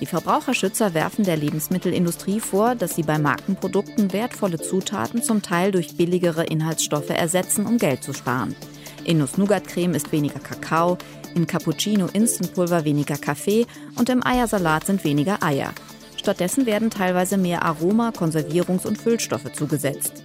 [0.00, 5.96] Die Verbraucherschützer werfen der Lebensmittelindustrie vor, dass sie bei Markenprodukten wertvolle Zutaten zum Teil durch
[5.96, 8.56] billigere Inhaltsstoffe ersetzen, um Geld zu sparen.
[9.04, 10.96] In Nuss-Nougat-Creme ist weniger Kakao,
[11.34, 15.72] in Cappuccino Instantpulver weniger Kaffee und im Eiersalat sind weniger Eier.
[16.16, 20.22] Stattdessen werden teilweise mehr Aroma, Konservierungs- und Füllstoffe zugesetzt.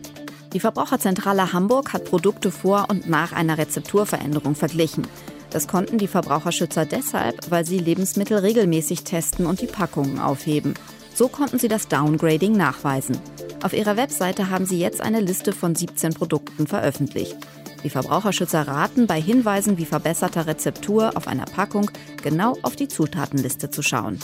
[0.54, 5.06] Die Verbraucherzentrale Hamburg hat Produkte vor und nach einer Rezepturveränderung verglichen.
[5.50, 10.76] Das konnten die Verbraucherschützer deshalb, weil sie Lebensmittel regelmäßig testen und die Packungen aufheben.
[11.13, 13.18] So konnten sie das Downgrading nachweisen.
[13.62, 17.36] Auf ihrer Webseite haben sie jetzt eine Liste von 17 Produkten veröffentlicht.
[17.84, 21.89] Die Verbraucherschützer raten, bei Hinweisen wie verbesserter Rezeptur auf einer Packung
[22.22, 24.20] genau auf die Zutatenliste zu schauen.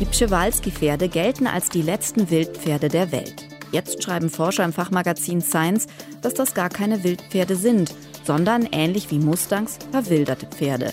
[0.00, 3.46] Die Pschewalski-Pferde gelten als die letzten Wildpferde der Welt.
[3.72, 5.86] Jetzt schreiben Forscher im Fachmagazin Science,
[6.22, 7.94] dass das gar keine Wildpferde sind,
[8.24, 10.92] sondern ähnlich wie Mustangs verwilderte Pferde.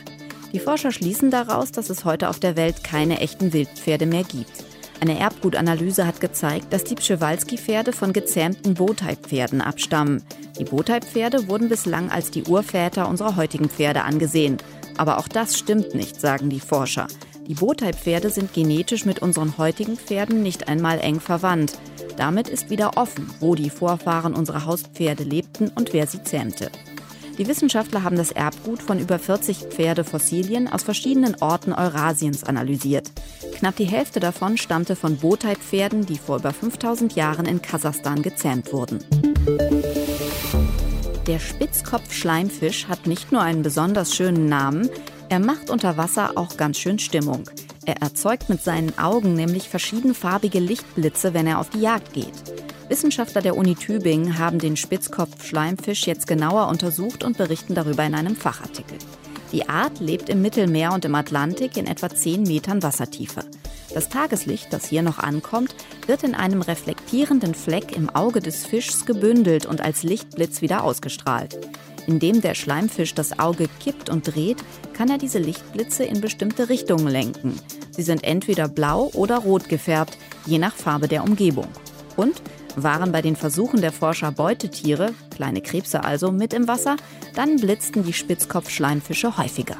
[0.53, 4.66] Die Forscher schließen daraus, dass es heute auf der Welt keine echten Wildpferde mehr gibt.
[4.99, 10.23] Eine Erbgutanalyse hat gezeigt, dass die Pschewalski-Pferde von gezähmten Bowtie-Pferden abstammen.
[10.59, 14.57] Die Bowtie-Pferde wurden bislang als die Urväter unserer heutigen Pferde angesehen.
[14.97, 17.07] Aber auch das stimmt nicht, sagen die Forscher.
[17.47, 21.79] Die Bowtie-Pferde sind genetisch mit unseren heutigen Pferden nicht einmal eng verwandt.
[22.17, 26.71] Damit ist wieder offen, wo die Vorfahren unserer Hauspferde lebten und wer sie zähmte.
[27.37, 33.11] Die Wissenschaftler haben das Erbgut von über 40 Pferdefossilien aus verschiedenen Orten Eurasiens analysiert.
[33.53, 38.73] Knapp die Hälfte davon stammte von Botai-Pferden, die vor über 5000 Jahren in Kasachstan gezähmt
[38.73, 38.99] wurden.
[41.27, 44.89] Der Spitzkopf-Schleimfisch hat nicht nur einen besonders schönen Namen,
[45.29, 47.43] er macht unter Wasser auch ganz schön Stimmung.
[47.85, 52.33] Er erzeugt mit seinen Augen nämlich verschiedenfarbige Lichtblitze, wenn er auf die Jagd geht.
[52.89, 58.35] Wissenschaftler der Uni Tübingen haben den Spitzkopf-Schleimfisch jetzt genauer untersucht und berichten darüber in einem
[58.35, 58.97] Fachartikel.
[59.51, 63.41] Die Art lebt im Mittelmeer und im Atlantik in etwa 10 Metern Wassertiefe.
[63.93, 65.73] Das Tageslicht, das hier noch ankommt,
[66.05, 71.57] wird in einem reflektierenden Fleck im Auge des Fischs gebündelt und als Lichtblitz wieder ausgestrahlt.
[72.05, 77.07] Indem der Schleimfisch das Auge kippt und dreht, kann er diese Lichtblitze in bestimmte Richtungen
[77.07, 77.59] lenken.
[77.91, 81.67] Sie sind entweder blau oder rot gefärbt, je nach Farbe der Umgebung.
[82.15, 82.41] Und
[82.77, 86.95] waren bei den Versuchen der Forscher Beutetiere, kleine Krebse also, mit im Wasser,
[87.35, 89.77] dann blitzten die Spitzkopfschleimfische häufiger.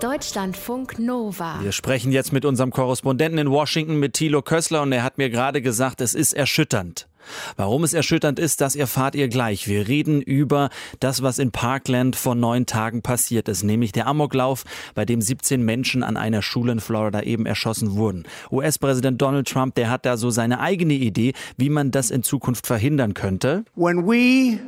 [0.00, 1.58] Deutschlandfunk Nova.
[1.60, 5.30] Wir sprechen jetzt mit unserem Korrespondenten in Washington, mit Thilo Kössler, und er hat mir
[5.30, 7.07] gerade gesagt, es ist erschütternd.
[7.56, 9.68] Warum es erschütternd ist, das erfahrt ihr gleich.
[9.68, 14.64] Wir reden über das, was in Parkland vor neun Tagen passiert ist, nämlich der Amoklauf,
[14.94, 18.24] bei dem 17 Menschen an einer Schule in Florida eben erschossen wurden.
[18.50, 22.66] US-Präsident Donald Trump, der hat da so seine eigene Idee, wie man das in Zukunft
[22.66, 23.64] verhindern könnte.
[23.74, 24.58] When we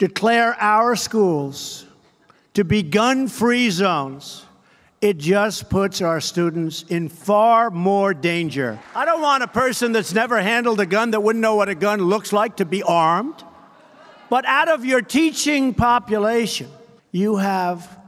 [0.00, 1.86] declare our schools
[2.54, 4.46] to be gun-free zones,
[5.00, 8.78] it just puts our students in far more danger.
[8.94, 11.74] I don't want a person that's never handled a gun that wouldn't know what a
[11.74, 13.42] gun looks like to be armed.
[14.28, 16.68] But out of your teaching population,
[17.12, 17.98] you have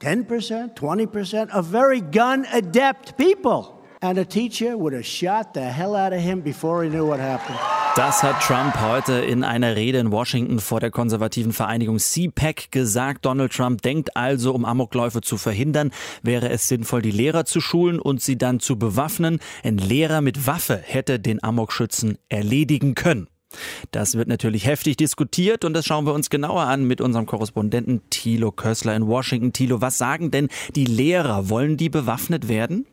[0.00, 3.75] 10%, 20% of very gun adept people.
[4.00, 7.18] And a teacher would have shot the hell out of him before he knew what
[7.18, 7.58] happened.
[7.96, 13.24] Das hat Trump heute in einer Rede in Washington vor der konservativen Vereinigung CPAC gesagt.
[13.24, 15.92] Donald Trump denkt also, um Amokläufe zu verhindern,
[16.22, 19.38] wäre es sinnvoll, die Lehrer zu schulen und sie dann zu bewaffnen.
[19.64, 23.28] Ein Lehrer mit Waffe hätte den Amokschützen erledigen können.
[23.92, 28.02] Das wird natürlich heftig diskutiert und das schauen wir uns genauer an mit unserem Korrespondenten
[28.10, 29.54] Thilo Kössler in Washington.
[29.54, 31.48] Thilo, was sagen denn die Lehrer?
[31.48, 32.84] Wollen die bewaffnet werden?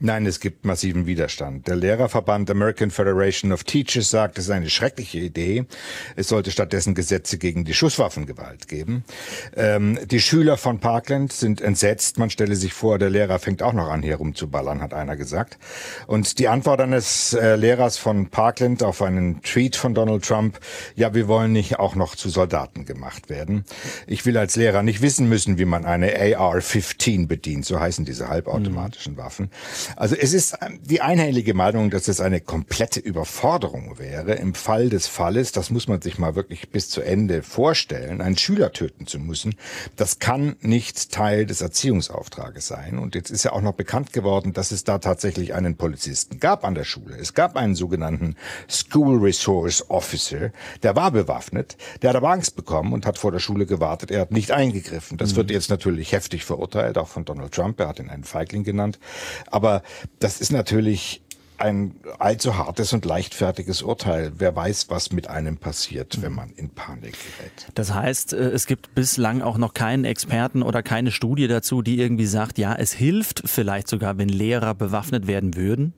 [0.00, 1.68] Nein, es gibt massiven Widerstand.
[1.68, 5.66] Der Lehrerverband American Federation of Teachers sagt, es ist eine schreckliche Idee.
[6.16, 9.04] Es sollte stattdessen Gesetze gegen die Schusswaffengewalt geben.
[9.56, 12.18] Ähm, die Schüler von Parkland sind entsetzt.
[12.18, 15.58] Man stelle sich vor, der Lehrer fängt auch noch an, hier rumzuballern, hat einer gesagt.
[16.08, 20.58] Und die Antwort eines äh, Lehrers von Parkland auf einen Tweet von Donald Trump,
[20.96, 23.64] ja, wir wollen nicht auch noch zu Soldaten gemacht werden.
[24.08, 28.28] Ich will als Lehrer nicht wissen müssen, wie man eine AR-15 bedient, so heißen diese
[28.28, 29.18] halbautomatischen mhm.
[29.18, 29.50] Waffen.
[29.96, 34.88] Also es ist ähm, die einhellige Meinung, dass es eine komplette Überforderung wäre, im Fall
[34.88, 39.06] des Falles, das muss man sich mal wirklich bis zu Ende vorstellen, einen Schüler töten
[39.06, 39.56] zu müssen.
[39.96, 42.98] Das kann nicht Teil des Erziehungsauftrages sein.
[42.98, 46.64] Und jetzt ist ja auch noch bekannt geworden, dass es da tatsächlich einen Polizisten gab
[46.64, 47.16] an der Schule.
[47.16, 48.36] Es gab einen sogenannten
[48.68, 50.50] School Resource Officer,
[50.82, 54.10] der war bewaffnet, der hat aber Angst bekommen und hat vor der Schule gewartet.
[54.10, 55.18] Er hat nicht eingegriffen.
[55.18, 55.36] Das mhm.
[55.36, 57.80] wird jetzt natürlich heftig verurteilt, auch von Donald Trump.
[57.80, 58.98] Er hat ihn einen Feigling genannt.
[59.50, 59.82] Aber aber
[60.18, 61.20] das ist natürlich
[61.56, 64.32] ein allzu hartes und leichtfertiges Urteil.
[64.38, 67.68] Wer weiß, was mit einem passiert, wenn man in Panik gerät.
[67.74, 71.98] Das heißt, äh, es gibt bislang auch noch keinen Experten oder keine Studie dazu, die
[71.98, 75.94] irgendwie sagt, ja, es hilft vielleicht sogar, wenn Lehrer bewaffnet werden würden?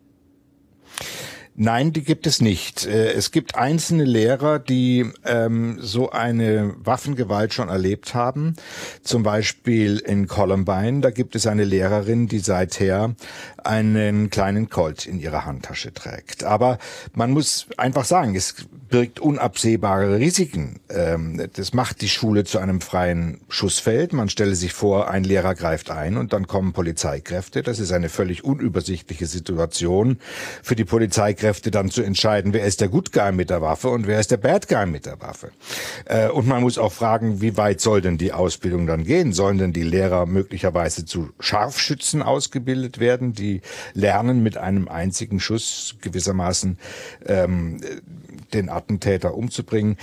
[1.58, 2.84] Nein, die gibt es nicht.
[2.84, 8.56] Äh, es gibt einzelne Lehrer, die ähm, so eine Waffengewalt schon erlebt haben.
[9.02, 13.14] Zum Beispiel in Columbine, da gibt es eine Lehrerin, die seither
[13.64, 16.44] einen kleinen Colt in ihrer Handtasche trägt.
[16.44, 16.76] Aber
[17.14, 18.54] man muss einfach sagen, es
[18.90, 20.80] birgt unabsehbare Risiken.
[20.90, 24.12] Ähm, das macht die Schule zu einem freien Schussfeld.
[24.12, 27.62] Man stelle sich vor, ein Lehrer greift ein und dann kommen Polizeikräfte.
[27.62, 30.18] Das ist eine völlig unübersichtliche Situation
[30.62, 34.06] für die Polizeikräfte dann zu entscheiden, wer ist der Good Guy mit der Waffe und
[34.06, 35.50] wer ist der Bad Guy mit der Waffe.
[36.04, 39.32] Äh, und man muss auch fragen, wie weit soll denn die Ausbildung dann gehen?
[39.32, 43.60] Sollen denn die Lehrer möglicherweise zu Scharfschützen ausgebildet werden, die
[43.94, 46.78] lernen mit einem einzigen Schuss gewissermaßen
[47.26, 47.80] ähm,
[48.52, 49.96] den Attentäter umzubringen.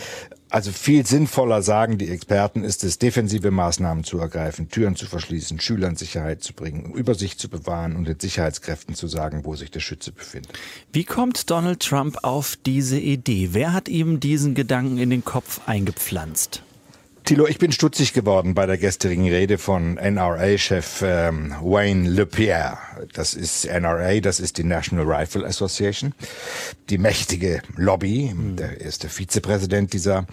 [0.53, 5.59] Also viel sinnvoller, sagen die Experten, ist es, defensive Maßnahmen zu ergreifen, Türen zu verschließen,
[5.59, 9.79] Schülern Sicherheit zu bringen, Übersicht zu bewahren und den Sicherheitskräften zu sagen, wo sich der
[9.79, 10.53] Schütze befindet.
[10.91, 13.49] Wie kommt Donald Trump auf diese Idee?
[13.53, 16.61] Wer hat ihm diesen Gedanken in den Kopf eingepflanzt?
[17.23, 22.77] Thilo, ich bin stutzig geworden bei der gestrigen Rede von NRA-Chef ähm, Wayne LePierre.
[23.13, 26.13] Das ist NRA, das ist die National Rifle Association,
[26.89, 28.33] die mächtige Lobby.
[28.35, 28.57] Mhm.
[28.57, 30.27] Der ist der Vizepräsident dieser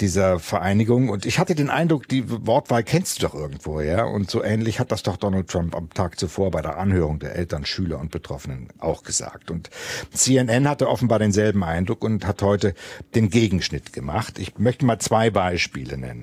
[0.00, 1.08] dieser Vereinigung.
[1.08, 4.04] Und ich hatte den Eindruck, die Wortwahl kennst du doch irgendwo, ja.
[4.04, 7.34] Und so ähnlich hat das doch Donald Trump am Tag zuvor bei der Anhörung der
[7.36, 9.50] Eltern, Schüler und Betroffenen auch gesagt.
[9.50, 9.70] Und
[10.12, 12.74] CNN hatte offenbar denselben Eindruck und hat heute
[13.14, 14.38] den Gegenschnitt gemacht.
[14.38, 16.19] Ich möchte mal zwei Beispiele nennen.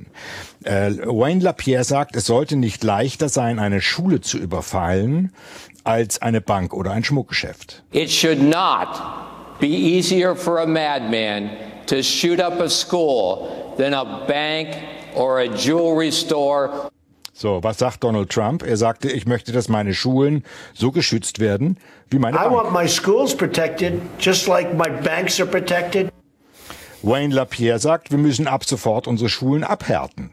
[0.64, 5.32] Äh, Wayne LaPierre sagt, es sollte nicht leichter sein, eine Schule zu überfallen,
[5.84, 7.84] als eine Bank oder ein Schmuckgeschäft.
[7.92, 8.88] It should not
[9.60, 11.50] be easier for a madman
[11.88, 14.76] to shoot up a school than a bank
[15.16, 16.90] or a jewelry store.
[17.34, 18.64] So, was sagt Donald Trump?
[18.64, 20.44] Er sagte, ich möchte, dass meine Schulen
[20.74, 21.78] so geschützt werden
[22.10, 22.52] wie meine Bank.
[22.52, 26.12] I want my schools protected, just like my banks are protected.
[27.08, 30.32] Wayne LaPierre sagt, wir müssen ab sofort unsere Schulen abhärten.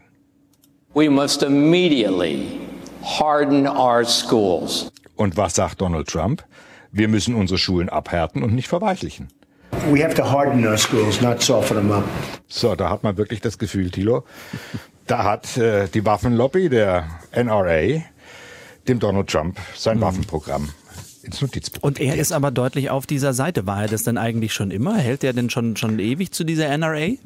[0.93, 2.59] We must immediately
[3.01, 4.91] harden our schools.
[5.15, 6.43] Und was sagt Donald Trump?
[6.91, 9.29] Wir müssen unsere Schulen abhärten und nicht verweichlichen.
[9.89, 12.03] We have to harden our schools, not soften them up.
[12.49, 14.25] So, da hat man wirklich das Gefühl, Thilo,
[15.07, 18.01] da hat äh, die Waffenlobby der NRA
[18.89, 20.01] dem Donald Trump sein mhm.
[20.01, 20.69] Waffenprogramm
[21.25, 21.83] ins Notizbuch.
[21.83, 23.67] Und er ist aber deutlich auf dieser Seite.
[23.67, 24.97] War er das denn eigentlich schon immer?
[24.97, 27.17] Hält er denn schon, schon ewig zu dieser NRA?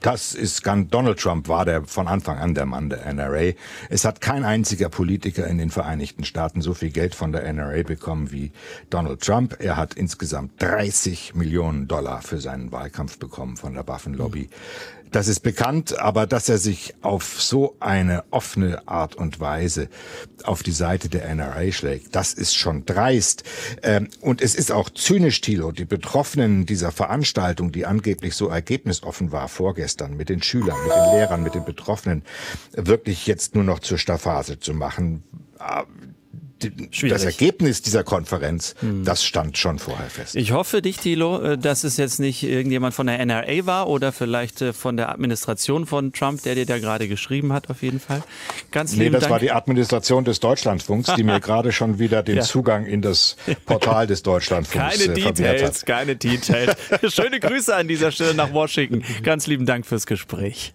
[0.00, 3.52] Das ist ganz, Donald Trump war der von Anfang an der Mann der NRA.
[3.90, 7.82] Es hat kein einziger Politiker in den Vereinigten Staaten so viel Geld von der NRA
[7.82, 8.52] bekommen wie
[8.88, 9.56] Donald Trump.
[9.60, 14.44] Er hat insgesamt 30 Millionen Dollar für seinen Wahlkampf bekommen von der Waffenlobby.
[14.44, 14.99] Mhm.
[15.10, 19.88] Das ist bekannt, aber dass er sich auf so eine offene Art und Weise
[20.44, 23.42] auf die Seite der NRA schlägt, das ist schon dreist.
[23.82, 25.72] Ähm, und es ist auch zynisch, Thilo.
[25.72, 31.12] Die Betroffenen dieser Veranstaltung, die angeblich so ergebnisoffen war vorgestern, mit den Schülern, mit den
[31.16, 32.22] Lehrern, mit den Betroffenen
[32.72, 35.24] wirklich jetzt nur noch zur Staffase zu machen
[36.90, 37.12] Schwierig.
[37.12, 39.04] das Ergebnis dieser Konferenz, hm.
[39.04, 40.36] das stand schon vorher fest.
[40.36, 44.12] Ich hoffe dich, Thilo, äh, dass es jetzt nicht irgendjemand von der NRA war oder
[44.12, 48.00] vielleicht äh, von der Administration von Trump, der dir da gerade geschrieben hat, auf jeden
[48.00, 48.22] Fall.
[48.70, 49.32] Ganz nee, das Dank.
[49.32, 52.42] war die Administration des Deutschlandfunks, die mir gerade schon wieder den ja.
[52.42, 53.36] Zugang in das
[53.66, 55.86] Portal des Deutschlandfunks keine äh, Details, hat.
[55.86, 56.76] Keine Details,
[57.08, 59.02] Schöne Grüße an dieser Stelle nach Washington.
[59.22, 60.72] Ganz lieben Dank fürs Gespräch.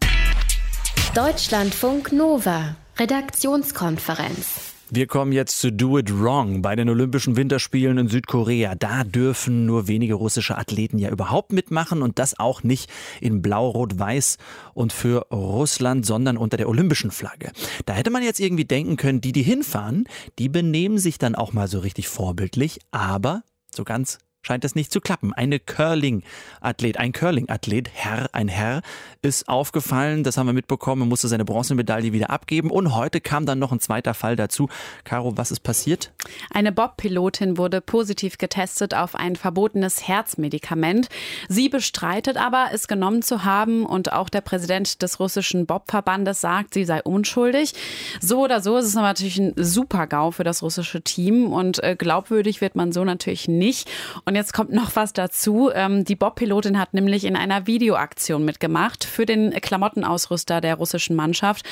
[1.14, 4.75] Deutschlandfunk Nova, Redaktionskonferenz.
[4.96, 8.76] Wir kommen jetzt zu Do It Wrong bei den Olympischen Winterspielen in Südkorea.
[8.76, 12.90] Da dürfen nur wenige russische Athleten ja überhaupt mitmachen und das auch nicht
[13.20, 14.38] in Blau, Rot, Weiß
[14.74, 17.52] und für Russland, sondern unter der olympischen Flagge.
[17.86, 20.08] Da hätte man jetzt irgendwie denken können, die, die hinfahren,
[20.40, 23.44] die benehmen sich dann auch mal so richtig vorbildlich, aber
[23.76, 25.34] so ganz scheint es nicht zu klappen.
[25.34, 28.82] Eine Curling-Athlet, ein Curling-Athlet, Herr, ein Herr,
[29.24, 30.24] ist aufgefallen.
[30.24, 31.10] Das haben wir mitbekommen.
[31.10, 32.70] Musste seine Bronzemedaille wieder abgeben.
[32.70, 34.70] Und heute kam dann noch ein zweiter Fall dazu.
[35.04, 36.12] Caro, was ist passiert?
[36.52, 41.10] Eine Bob-Pilotin wurde positiv getestet auf ein verbotenes Herzmedikament.
[41.50, 43.86] Sie bestreitet aber, es genommen zu haben.
[43.86, 47.74] Und auch der Präsident des russischen Bob-Verbandes sagt, sie sei unschuldig.
[48.22, 51.52] So oder so ist es natürlich ein Super-GAU für das russische Team.
[51.52, 53.90] Und äh, glaubwürdig wird man so natürlich nicht.
[54.24, 55.72] Und und jetzt kommt noch was dazu.
[55.74, 61.66] Ähm, die Bob-Pilotin hat nämlich in einer Videoaktion mitgemacht für den Klamottenausrüster der russischen Mannschaft.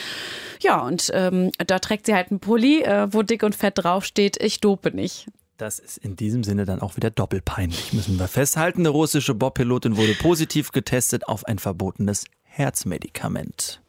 [0.61, 4.41] Ja, und ähm, da trägt sie halt einen Pulli, äh, wo dick und fett draufsteht,
[4.41, 5.28] ich dope nicht.
[5.57, 8.80] Das ist in diesem Sinne dann auch wieder doppelpeinlich, müssen wir festhalten.
[8.80, 13.82] Eine russische Bob-Pilotin wurde positiv getestet auf ein verbotenes Herzmedikament.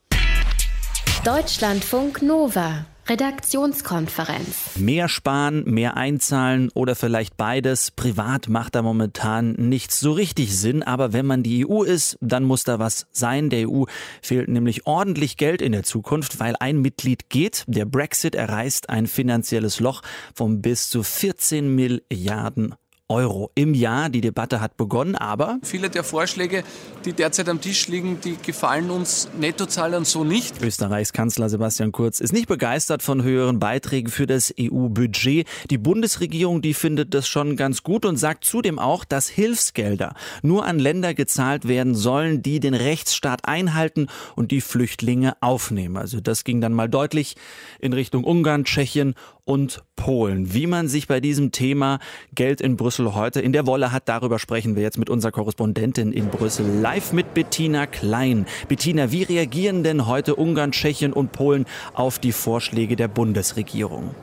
[1.24, 4.76] Deutschlandfunk Nova Redaktionskonferenz.
[4.76, 7.90] Mehr sparen, mehr einzahlen oder vielleicht beides.
[7.90, 12.44] Privat macht da momentan nichts so richtig Sinn, aber wenn man die EU ist, dann
[12.44, 13.50] muss da was sein.
[13.50, 13.84] Der EU
[14.22, 17.64] fehlt nämlich ordentlich Geld in der Zukunft, weil ein Mitglied geht.
[17.66, 20.00] Der Brexit erreißt ein finanzielles Loch
[20.34, 22.74] von bis zu 14 Milliarden
[23.08, 24.08] Euro im Jahr.
[24.08, 26.64] Die Debatte hat begonnen, aber viele der Vorschläge,
[27.04, 30.62] die derzeit am Tisch liegen, die gefallen uns Nettozahlern so nicht.
[30.62, 35.46] Österreichs Kanzler Sebastian Kurz ist nicht begeistert von höheren Beiträgen für das EU-Budget.
[35.70, 40.64] Die Bundesregierung, die findet das schon ganz gut und sagt zudem auch, dass Hilfsgelder nur
[40.64, 45.98] an Länder gezahlt werden sollen, die den Rechtsstaat einhalten und die Flüchtlinge aufnehmen.
[45.98, 47.36] Also das ging dann mal deutlich
[47.80, 50.54] in Richtung Ungarn, Tschechien und Polen.
[50.54, 51.98] Wie man sich bei diesem Thema
[52.34, 56.12] Geld in Brüssel heute in der Wolle hat, darüber sprechen wir jetzt mit unserer Korrespondentin
[56.12, 58.46] in Brüssel live mit Bettina Klein.
[58.68, 64.14] Bettina, wie reagieren denn heute Ungarn, Tschechien und Polen auf die Vorschläge der Bundesregierung?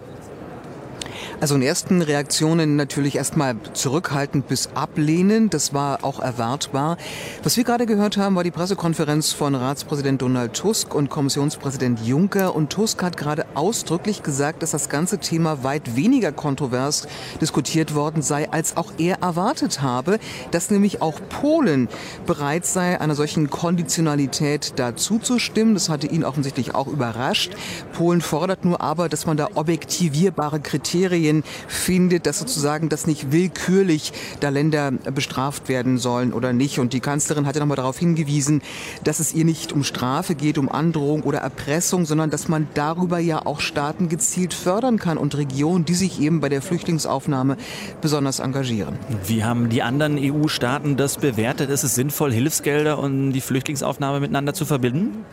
[1.41, 5.55] Also in ersten Reaktionen natürlich erstmal zurückhaltend bis ablehnend.
[5.55, 6.97] Das war auch erwartbar.
[7.41, 12.53] Was wir gerade gehört haben, war die Pressekonferenz von Ratspräsident Donald Tusk und Kommissionspräsident Juncker.
[12.53, 17.07] Und Tusk hat gerade ausdrücklich gesagt, dass das ganze Thema weit weniger kontrovers
[17.41, 20.19] diskutiert worden sei, als auch er erwartet habe,
[20.51, 21.89] dass nämlich auch Polen
[22.27, 25.73] bereit sei, einer solchen Konditionalität dazu zu stimmen.
[25.73, 27.55] Das hatte ihn offensichtlich auch überrascht.
[27.93, 33.31] Polen fordert nur aber, dass man da objektivierbare Kriterien Kriterien findet, dass sozusagen das nicht
[33.31, 36.79] willkürlich da Länder bestraft werden sollen oder nicht.
[36.79, 38.61] Und die Kanzlerin hat ja nochmal darauf hingewiesen,
[39.03, 43.19] dass es ihr nicht um Strafe geht, um Androhung oder Erpressung, sondern dass man darüber
[43.19, 47.57] ja auch Staaten gezielt fördern kann und Regionen, die sich eben bei der Flüchtlingsaufnahme
[48.01, 48.97] besonders engagieren.
[49.25, 51.69] Wie haben die anderen EU-Staaten das bewertet?
[51.69, 55.25] Ist es sinnvoll, Hilfsgelder und die Flüchtlingsaufnahme miteinander zu verbinden?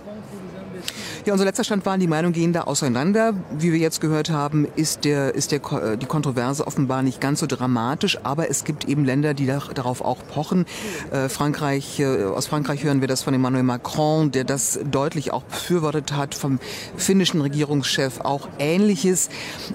[1.28, 3.34] Ja, unser letzter Stand waren, die Meinungen gehen da auseinander.
[3.50, 5.60] Wie wir jetzt gehört haben, ist, der, ist der,
[5.98, 10.00] die Kontroverse offenbar nicht ganz so dramatisch, aber es gibt eben Länder, die da, darauf
[10.00, 10.64] auch pochen.
[11.10, 15.42] Äh, Frankreich, äh, aus Frankreich hören wir das von Emmanuel Macron, der das deutlich auch
[15.42, 16.60] befürwortet hat, vom
[16.96, 19.28] finnischen Regierungschef auch Ähnliches.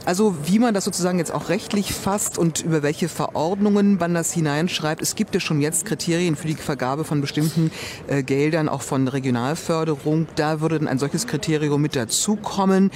[0.05, 4.33] Also wie man das sozusagen jetzt auch rechtlich fasst und über welche Verordnungen man das
[4.33, 5.03] hineinschreibt.
[5.03, 7.69] Es gibt ja schon jetzt Kriterien für die Vergabe von bestimmten
[8.07, 10.25] äh, Geldern, auch von Regionalförderung.
[10.35, 12.89] Da würde ein solches Kriterium Kriterium mit dazukommen.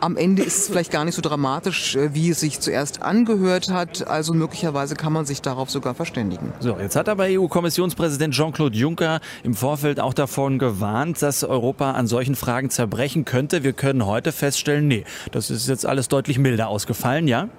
[0.00, 3.70] Am Ende ist es vielleicht gar nicht so dramatisch, äh, wie es sich zuerst angehört
[3.70, 4.06] hat.
[4.06, 6.54] Also möglicherweise kann man sich darauf sogar verständigen.
[6.60, 12.06] So, jetzt hat aber EU-Kommissionspräsident Jean-Claude Juncker im Vorfeld auch davon gewarnt, dass Europa an
[12.06, 13.62] solchen Fragen zerbrechen könnte.
[13.62, 17.50] Wir können heute feststellen, nee, das ist jetzt alles deutlich milder ausgefallen, ja?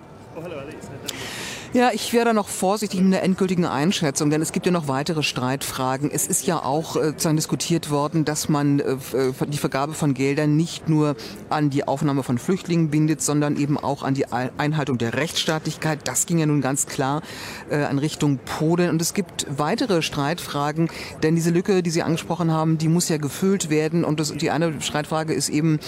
[1.74, 4.90] Ja, ich wäre da noch vorsichtig mit einer endgültigen Einschätzung, denn es gibt ja noch
[4.90, 6.12] weitere Streitfragen.
[6.12, 10.58] Es ist ja auch äh, diskutiert worden, dass man äh, äh, die Vergabe von Geldern
[10.58, 11.16] nicht nur
[11.50, 16.00] an die Aufnahme von Flüchtlingen bindet, sondern eben auch an die Einhaltung der Rechtsstaatlichkeit.
[16.04, 17.22] Das ging ja nun ganz klar
[17.70, 18.90] äh, in Richtung Polen.
[18.90, 20.90] Und es gibt weitere Streitfragen,
[21.24, 24.04] denn diese Lücke, die Sie angesprochen haben, die muss ja gefüllt werden.
[24.04, 25.80] Und das, die eine Streitfrage ist eben,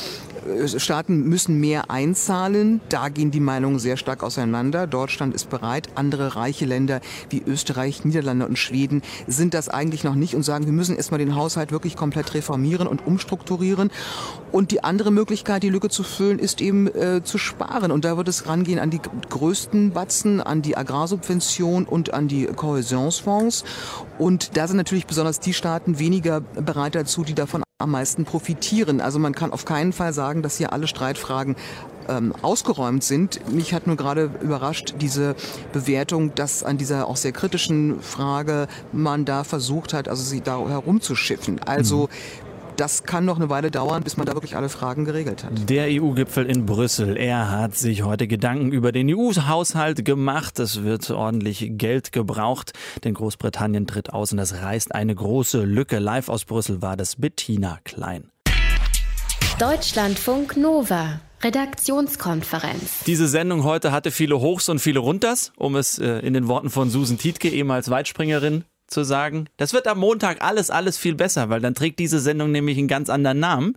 [0.48, 2.80] äh, Staaten müssen mehr einzahlen.
[2.88, 4.88] Da gehen die Meinungen sehr stark auseinander.
[4.88, 5.72] Deutschland ist bereit.
[5.95, 10.65] Andere reiche Länder wie Österreich, Niederlande und Schweden sind das eigentlich noch nicht und sagen,
[10.65, 13.91] wir müssen erstmal den Haushalt wirklich komplett reformieren und umstrukturieren.
[14.51, 17.91] Und die andere Möglichkeit, die Lücke zu füllen, ist eben äh, zu sparen.
[17.91, 22.45] Und da wird es rangehen an die größten Batzen, an die Agrarsubvention und an die
[22.45, 23.63] Kohäsionsfonds.
[24.19, 29.01] Und da sind natürlich besonders die Staaten weniger bereit dazu, die davon am meisten profitieren.
[29.01, 31.55] Also man kann auf keinen Fall sagen, dass hier alle Streitfragen
[32.10, 33.39] ähm, ausgeräumt sind.
[33.51, 35.36] Mich hat nur gerade überrascht diese
[35.72, 40.58] Bewertung, dass an dieser auch sehr kritischen Frage man da versucht hat, also sie da
[40.68, 41.60] herumzuschiffen.
[41.64, 42.43] Also mhm.
[42.76, 45.70] Das kann noch eine Weile dauern, bis man da wirklich alle Fragen geregelt hat.
[45.70, 50.58] Der EU-Gipfel in Brüssel, er hat sich heute Gedanken über den EU-Haushalt gemacht.
[50.60, 52.74] Es wird ordentlich Geld gebraucht,
[53.04, 55.99] denn Großbritannien tritt aus und das reißt eine große Lücke.
[55.99, 58.30] Live aus Brüssel war das Bettina Klein.
[59.60, 61.20] Deutschlandfunk Nova.
[61.44, 63.04] Redaktionskonferenz.
[63.06, 66.70] Diese Sendung heute hatte viele Hochs und viele Runters, um es äh, in den Worten
[66.70, 69.48] von Susan Tietke, ehemals Weitspringerin, zu sagen.
[69.58, 72.88] Das wird am Montag alles, alles viel besser, weil dann trägt diese Sendung nämlich einen
[72.88, 73.76] ganz anderen Namen.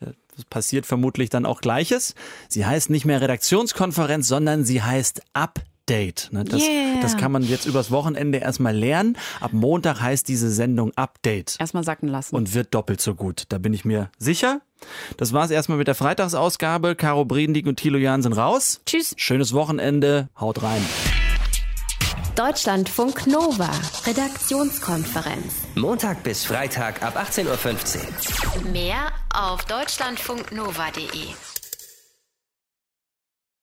[0.00, 2.14] Das passiert vermutlich dann auch Gleiches.
[2.48, 6.28] Sie heißt nicht mehr Redaktionskonferenz, sondern sie heißt Up Update.
[6.32, 6.44] Ne?
[6.44, 7.00] Das, yeah.
[7.00, 9.16] das kann man jetzt übers Wochenende erstmal lernen.
[9.40, 11.56] Ab Montag heißt diese Sendung Update.
[11.58, 12.36] Erstmal sacken lassen.
[12.36, 13.44] Und wird doppelt so gut.
[13.48, 14.60] Da bin ich mir sicher.
[15.16, 16.94] Das war's erstmal mit der Freitagsausgabe.
[16.94, 18.82] Caro Bredendieck und Thilo Jahn sind raus.
[18.84, 19.14] Tschüss.
[19.16, 20.28] Schönes Wochenende.
[20.38, 20.84] Haut rein.
[22.36, 23.70] Deutschlandfunk Nova.
[24.06, 25.54] Redaktionskonferenz.
[25.74, 27.46] Montag bis Freitag ab 18.15
[28.66, 28.70] Uhr.
[28.72, 31.57] Mehr auf deutschlandfunknova.de.